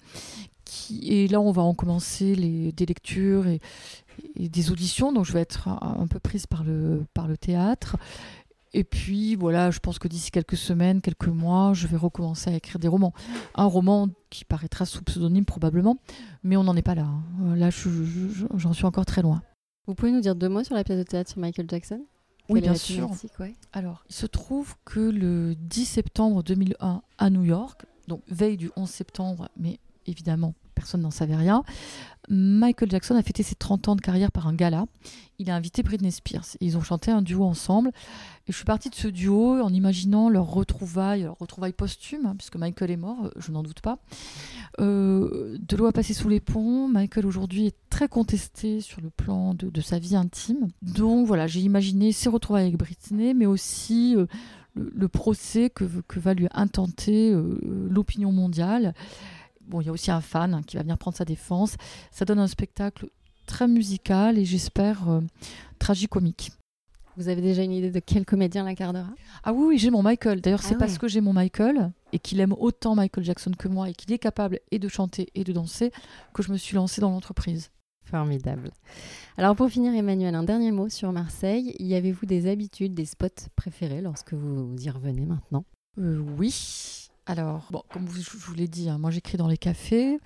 Qui, 0.66 1.10
et 1.10 1.28
là, 1.28 1.42
on 1.42 1.52
va 1.52 1.62
en 1.62 1.74
commencer 1.74 2.36
les, 2.36 2.72
des 2.72 2.86
lectures 2.86 3.48
et, 3.48 3.60
et 4.36 4.50
des 4.50 4.72
auditions, 4.72 5.12
donc 5.12 5.26
je 5.26 5.34
vais 5.34 5.42
être 5.42 5.68
un, 5.68 6.08
peu 6.08 6.20
prise 6.20 6.48
par 6.48 6.64
le, 6.64 7.06
par 7.14 7.28
le 7.28 7.38
théâtre. 7.38 7.98
Et 8.74 8.84
puis 8.84 9.36
voilà, 9.36 9.70
je 9.70 9.80
pense 9.80 10.00
que 10.00 10.08
d'ici 10.08 10.32
quelques 10.32 10.58
semaines, 10.58 11.02
quelques 11.02 11.28
mois, 11.28 11.74
je 11.74 11.86
vais 11.86 11.98
recommencer 11.98 12.50
à 12.50 12.56
écrire 12.56 12.80
des 12.80 12.88
romans. 12.88 13.14
Un 13.54 13.66
roman 13.66 14.10
qui 14.32 14.46
paraîtra 14.46 14.86
sous 14.86 15.04
pseudonyme 15.04 15.46
probablement, 15.46 15.98
mais 16.44 16.58
on 16.58 16.64
n'en 16.64 16.76
est 16.76 16.82
pas 16.82 16.96
là. 16.96 17.06
Hein. 17.06 17.56
Là, 17.56 17.70
j'en 18.56 18.74
suis 18.74 18.86
encore 18.86 19.06
très 19.06 19.22
loin. 19.22 19.44
Vous 19.86 19.94
pouvez 19.94 20.12
nous 20.12 20.22
dire 20.22 20.36
deux 20.36 20.50
mots 20.50 20.64
sur 20.64 20.76
la 20.76 20.84
pièce 20.84 20.98
de 20.98 21.04
théâtre 21.04 21.30
sur 21.30 21.40
Michael 21.40 21.70
Jackson? 21.70 22.04
Oui, 22.50 22.62
bien 22.62 22.76
sûr. 22.76 23.10
Alors, 23.72 24.04
il 24.10 24.16
se 24.16 24.26
trouve 24.26 24.76
que 24.86 25.00
le 25.00 25.56
10 25.56 25.86
septembre 25.86 26.44
2001 26.44 27.02
à 27.18 27.30
New 27.30 27.44
York, 27.44 27.86
donc 28.08 28.22
veille 28.28 28.58
du 28.58 28.72
11 28.76 28.90
septembre, 28.90 29.50
mais 29.58 29.80
évidemment, 30.08 30.54
personne 30.74 31.02
n'en 31.02 31.12
savait 31.12 31.36
rien. 31.36 31.64
Michael 32.30 32.90
Jackson 32.90 33.16
a 33.16 33.22
fêté 33.22 33.44
ses 33.44 33.56
30 33.56 33.90
ans 33.90 33.96
de 33.96 34.02
carrière 34.02 34.32
par 34.32 34.48
un 34.48 34.54
gala. 34.54 34.86
Il 35.40 35.50
a 35.50 35.56
invité 35.56 35.84
Britney 35.84 36.12
Spears. 36.12 36.46
Ils 36.62 36.78
ont 36.78 36.82
chanté 36.82 37.12
un 37.12 37.22
duo 37.22 37.44
ensemble. 37.44 37.92
Je 38.48 38.54
suis 38.54 38.64
partie 38.64 38.90
de 38.90 38.96
ce 38.96 39.08
duo 39.08 39.60
en 39.62 39.74
imaginant 39.74 40.30
leur 40.30 40.46
retrouvaille, 40.50 41.24
leur 41.24 41.38
retrouvaille 41.38 41.74
posthume, 41.74 42.26
hein, 42.26 42.36
puisque 42.38 42.56
Michael 42.56 42.92
est 42.92 42.98
mort, 42.98 43.30
je 43.36 43.52
n'en 43.52 43.62
doute 43.62 43.82
pas. 43.82 44.00
Euh, 44.80 45.58
de 45.60 45.76
l'eau 45.76 45.86
a 45.86 45.92
passé 45.92 46.14
sous 46.14 46.30
les 46.30 46.40
ponts. 46.40 46.88
Michael 46.88 47.26
aujourd'hui 47.26 47.66
est 47.66 47.76
très 47.90 48.08
contesté 48.08 48.80
sur 48.80 49.02
le 49.02 49.10
plan 49.10 49.54
de, 49.54 49.82
sa 49.82 50.00
vie 50.00 50.16
intime. 50.16 50.68
Donc 50.82 51.28
voilà, 51.28 51.48
j'ai 51.48 51.62
imaginé 51.62 52.12
ses 52.14 52.30
retrouvailles 52.30 52.68
avec 52.68 52.78
Britney, 52.78 53.34
mais 53.34 53.46
aussi 53.46 54.16
euh, 54.16 54.28
le, 54.76 55.08
procès 55.08 55.70
que, 55.70 55.84
va 56.16 56.34
lui 56.34 56.48
intenter 56.54 57.32
euh, 57.32 57.60
l'opinion 57.90 58.32
mondiale. 58.32 58.94
Bon, 59.68 59.82
il 59.82 59.88
y 59.88 59.90
a 59.90 59.92
aussi 59.92 60.12
un 60.12 60.22
fan 60.22 60.64
qui 60.66 60.76
va 60.78 60.84
venir 60.84 60.98
prendre 60.98 61.18
sa 61.18 61.26
défense. 61.26 61.76
Ça 62.12 62.26
donne 62.26 62.40
un 62.40 62.48
spectacle 62.48 63.08
très 63.46 63.68
musical 63.68 64.38
et 64.38 64.46
j'espère 64.46 65.10
euh, 65.10 65.22
tragicomique. 65.80 66.52
Vous 67.16 67.30
avez 67.30 67.42
déjà 67.42 67.62
une 67.62 67.72
idée 67.72 67.92
de 67.92 68.00
quel 68.00 68.26
comédien 68.26 68.64
l'incarnera 68.64 69.10
Ah 69.44 69.54
oui, 69.54 69.66
oui 69.68 69.78
j'ai 69.78 69.92
mon 69.92 70.02
Michael. 70.02 70.42
D'ailleurs, 70.42 70.64
c'est 70.64 70.76
ah 70.76 70.80
parce 70.80 70.98
que 70.98 71.08
j'ai 71.08 71.22
mon 71.22 71.34
Michael 71.34 71.92
et 72.12 72.20
qu'il 72.20 72.40
aime 72.40 72.56
autant 72.58 72.96
Michael 72.96 73.24
Jackson 73.24 73.52
que 73.58 73.68
moi 73.68 73.90
et 73.90 73.94
qu'il 73.94 74.12
est 74.12 74.20
capable 74.20 74.60
et 74.72 74.80
de 74.80 74.88
chanter 74.88 75.30
et 75.36 75.44
de 75.44 75.54
danser 75.54 75.92
que 76.34 76.42
je 76.42 76.52
me 76.52 76.58
suis 76.58 76.76
lancée 76.76 77.02
dans 77.02 77.12
l'entreprise. 77.12 77.70
Formidable. 78.06 78.72
Alors 79.38 79.56
pour 79.56 79.70
finir, 79.70 79.94
Emmanuel, 79.94 80.36
un 80.36 80.44
dernier 80.44 80.72
mot 80.72 80.90
sur 80.90 81.12
Marseille. 81.12 81.76
Y 81.80 81.94
avez-vous 81.96 82.26
des 82.26 82.50
habitudes, 82.50 82.94
des 82.96 83.06
spots 83.06 83.28
préférés 83.56 84.02
lorsque 84.02 84.34
vous 84.34 84.76
y 84.80 84.90
revenez 84.90 85.26
maintenant? 85.26 85.66
Euh, 86.00 86.20
Oui. 86.38 87.03
Alors, 87.26 87.68
bon, 87.72 87.84
comme 87.92 88.08
je 88.10 88.38
vous 88.38 88.54
l'ai 88.54 88.68
dit, 88.68 88.90
hein, 88.90 88.98
moi 88.98 89.10
j'écris 89.12 89.38
dans 89.38 89.48
les 89.48 89.58
cafés. 89.58 90.20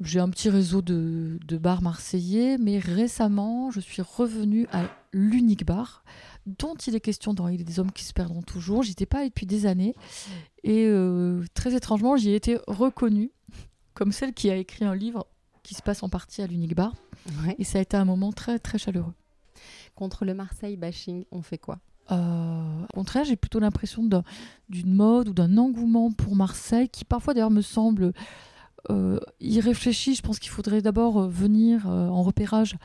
J'ai 0.00 0.20
un 0.20 0.28
petit 0.30 0.48
réseau 0.48 0.80
de, 0.80 1.38
bars 1.58 1.82
marseillais, 1.82 2.56
mais 2.58 2.78
récemment, 2.78 3.72
je 3.72 3.80
suis 3.80 4.00
revenue 4.00 4.68
à 4.72 4.84
l'unique 5.12 5.66
bar 5.66 6.04
dont 6.46 6.76
il 6.76 6.94
est 6.94 7.00
question 7.00 7.34
dans 7.34 7.48
Il 7.48 7.60
est 7.60 7.64
des 7.64 7.80
hommes 7.80 7.90
qui 7.90 8.04
se 8.04 8.12
perdront 8.12 8.42
toujours. 8.42 8.84
J'y 8.84 8.92
étais 8.92 9.06
pas 9.06 9.24
depuis 9.24 9.44
des 9.44 9.66
années. 9.66 9.94
Et 10.62 10.86
euh, 10.86 11.44
très 11.52 11.74
étrangement, 11.74 12.16
j'y 12.16 12.30
ai 12.30 12.36
été 12.36 12.58
reconnue 12.68 13.32
comme 13.92 14.12
celle 14.12 14.32
qui 14.32 14.48
a 14.50 14.56
écrit 14.56 14.84
un 14.84 14.94
livre 14.94 15.26
qui 15.64 15.74
se 15.74 15.82
passe 15.82 16.04
en 16.04 16.08
partie 16.08 16.40
à 16.42 16.46
l'unique 16.46 16.76
bar. 16.76 16.94
Et 17.58 17.64
ça 17.64 17.78
a 17.78 17.82
été 17.82 17.96
un 17.96 18.04
moment 18.04 18.32
très, 18.32 18.60
très 18.60 18.78
chaleureux. 18.78 19.12
Contre 19.96 20.24
le 20.24 20.34
Marseille 20.34 20.76
bashing, 20.76 21.24
on 21.32 21.42
fait 21.42 21.58
quoi? 21.58 21.80
Euh, 22.10 22.82
au 22.82 22.94
contraire, 22.94 23.24
j'ai 23.24 23.36
plutôt 23.36 23.60
l'impression 23.60 24.08
d'une 24.68 24.94
mode 24.94 25.28
ou 25.28 25.32
d'un 25.34 25.56
engouement 25.58 26.10
pour 26.10 26.34
Marseille 26.34 26.88
qui 26.88 27.04
parfois 27.04 27.34
d'ailleurs 27.34 27.50
me 27.50 27.62
semble 27.62 28.12
euh, 28.90 29.18
irréfléchi. 29.40 30.14
Je 30.14 30.22
pense 30.22 30.38
qu'il 30.38 30.50
faudrait 30.50 30.82
d'abord 30.82 31.22
euh, 31.22 31.28
venir 31.28 31.88
euh, 31.88 32.08
en 32.08 32.22
repérage 32.22 32.76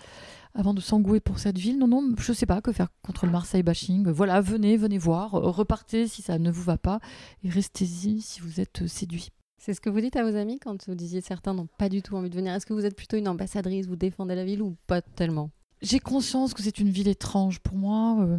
avant 0.56 0.74
de 0.74 0.82
s'engouer 0.82 1.20
pour 1.20 1.40
cette 1.40 1.58
ville. 1.58 1.80
Non, 1.80 1.88
non, 1.88 2.14
je 2.18 2.32
ne 2.32 2.36
sais 2.36 2.46
pas 2.46 2.62
que 2.62 2.72
faire 2.72 2.90
contre 3.02 3.26
le 3.26 3.32
Marseille 3.32 3.64
bashing. 3.64 4.08
Voilà, 4.10 4.42
venez, 4.42 4.78
venez 4.78 4.98
voir, 4.98 5.32
repartez 5.32 6.08
si 6.08 6.22
ça 6.22 6.38
ne 6.38 6.52
vous 6.52 6.64
va 6.64 6.78
pas 6.78 7.00
et 7.44 7.50
restez-y 7.50 8.22
si 8.22 8.42
vous 8.42 8.60
êtes 8.60 8.88
séduit. 8.88 9.30
C'est 9.58 9.74
ce 9.74 9.82
que 9.82 9.90
vous 9.90 10.02
dites 10.02 10.18
à 10.18 10.30
vos 10.30 10.36
amis 10.36 10.60
quand 10.60 10.88
vous 10.88 10.96
disiez 10.96 11.22
certains 11.22 11.54
n'ont 11.54 11.70
pas 11.78 11.90
du 11.90 12.02
tout 12.02 12.16
envie 12.16 12.30
de 12.30 12.36
venir. 12.36 12.54
Est-ce 12.54 12.66
que 12.66 12.74
vous 12.74 12.86
êtes 12.86 12.98
plutôt 12.98 13.18
une 13.18 13.30
ambassadrice, 13.30 13.88
vous 13.88 13.96
défendez 13.96 14.36
la 14.36 14.44
ville 14.44 14.62
ou 14.62 14.76
pas 14.88 15.02
tellement? 15.02 15.52
J'ai 15.84 16.00
conscience 16.00 16.54
que 16.54 16.64
c'est 16.64 16.80
une 16.80 16.90
ville 16.90 17.10
étrange 17.10 17.60
pour 17.60 17.76
moi. 17.76 18.18
Euh, 18.22 18.38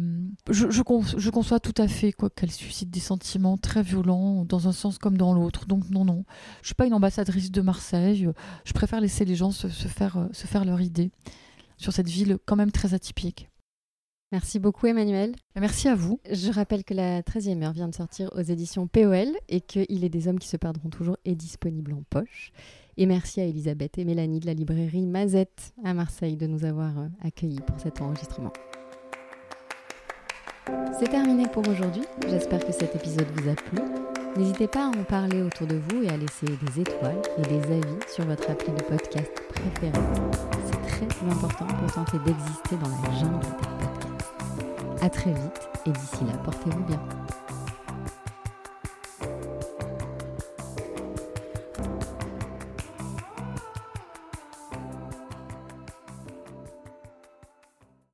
je, 0.49 1.29
conçois 1.29 1.59
tout 1.59 1.79
à 1.79 1.87
fait 1.87 2.11
quoi 2.11 2.31
qu'elle 2.31 2.51
suscite 2.51 2.89
des 2.89 2.99
sentiments 2.99 3.55
très 3.55 3.83
violents 3.83 4.45
dans 4.45 4.67
un 4.67 4.71
sens 4.71 4.97
comme 4.97 5.15
dans 5.15 5.31
l'autre. 5.33 5.67
Donc 5.67 5.89
non, 5.91 6.03
non, 6.05 6.25
je 6.61 6.67
suis 6.67 6.75
pas 6.75 6.87
une 6.87 6.95
ambassadrice 6.95 7.51
de 7.51 7.61
Marseille. 7.61 8.27
Je 8.65 8.73
préfère 8.73 8.99
laisser 8.99 9.25
les 9.25 9.35
gens 9.35 9.51
se, 9.51 9.67
faire, 9.67 10.17
euh, 10.17 10.27
se 10.33 10.47
faire 10.47 10.65
leur 10.65 10.81
idée 10.81 11.11
sur 11.77 11.93
cette 11.93 12.09
ville 12.09 12.39
quand 12.45 12.55
même 12.55 12.71
très 12.71 12.95
atypique. 12.95 13.47
Merci 14.31 14.59
beaucoup 14.59 14.87
Emmanuel. 14.87 15.35
Merci 15.55 15.87
à 15.87 15.95
vous. 15.95 16.19
Je 16.31 16.51
rappelle 16.51 16.83
que 16.83 16.93
la 16.93 17.21
13e 17.21 17.63
heure 17.63 17.73
vient 17.73 17.87
de 17.87 17.95
sortir 17.95 18.29
aux 18.33 18.41
éditions 18.41 18.87
POL 18.87 19.27
et 19.49 19.61
que 19.61 19.85
Il 19.87 20.03
est 20.03 20.09
des 20.09 20.27
hommes 20.27 20.39
qui 20.39 20.47
se 20.47 20.57
perdront 20.57 20.89
toujours 20.89 21.17
est 21.25 21.35
disponible 21.35 21.93
en 21.93 22.03
poche. 22.09 22.51
Et 22.97 23.05
merci 23.05 23.41
à 23.41 23.45
Elisabeth 23.45 23.97
et 23.97 24.05
Mélanie 24.05 24.39
de 24.39 24.45
la 24.45 24.53
librairie 24.53 25.05
Mazette 25.05 25.73
à 25.83 25.93
Marseille 25.93 26.37
de 26.37 26.47
nous 26.47 26.65
avoir 26.65 26.97
euh, 26.97 27.07
accueillis 27.23 27.59
pour 27.59 27.79
cet 27.79 28.01
enregistrement. 28.01 28.53
C'est 30.97 31.09
terminé 31.09 31.47
pour 31.47 31.67
aujourd'hui. 31.67 32.03
J'espère 32.27 32.65
que 32.65 32.71
cet 32.71 32.95
épisode 32.95 33.27
vous 33.35 33.49
a 33.49 33.53
plu. 33.53 33.79
N'hésitez 34.37 34.67
pas 34.67 34.85
à 34.85 34.89
en 34.89 35.03
parler 35.03 35.41
autour 35.41 35.67
de 35.67 35.75
vous 35.75 36.03
et 36.03 36.09
à 36.09 36.17
laisser 36.17 36.45
des 36.45 36.81
étoiles 36.81 37.21
et 37.37 37.41
des 37.41 37.61
avis 37.71 37.99
sur 38.13 38.25
votre 38.25 38.49
appli 38.49 38.71
de 38.73 38.81
podcast 38.83 39.31
préféré. 39.49 39.99
C'est 40.65 41.07
très 41.07 41.31
important 41.31 41.67
pour 41.67 41.91
tenter 41.91 42.17
d'exister 42.19 42.75
dans 42.77 42.89
la 42.89 43.19
jungle 43.19 43.74
A 45.05 45.09
très 45.11 45.33
vite 45.33 45.69
et 45.85 45.91
d'ici 45.91 46.25
là, 46.25 46.33
portez-vous 46.43 46.83
bien. 46.85 46.99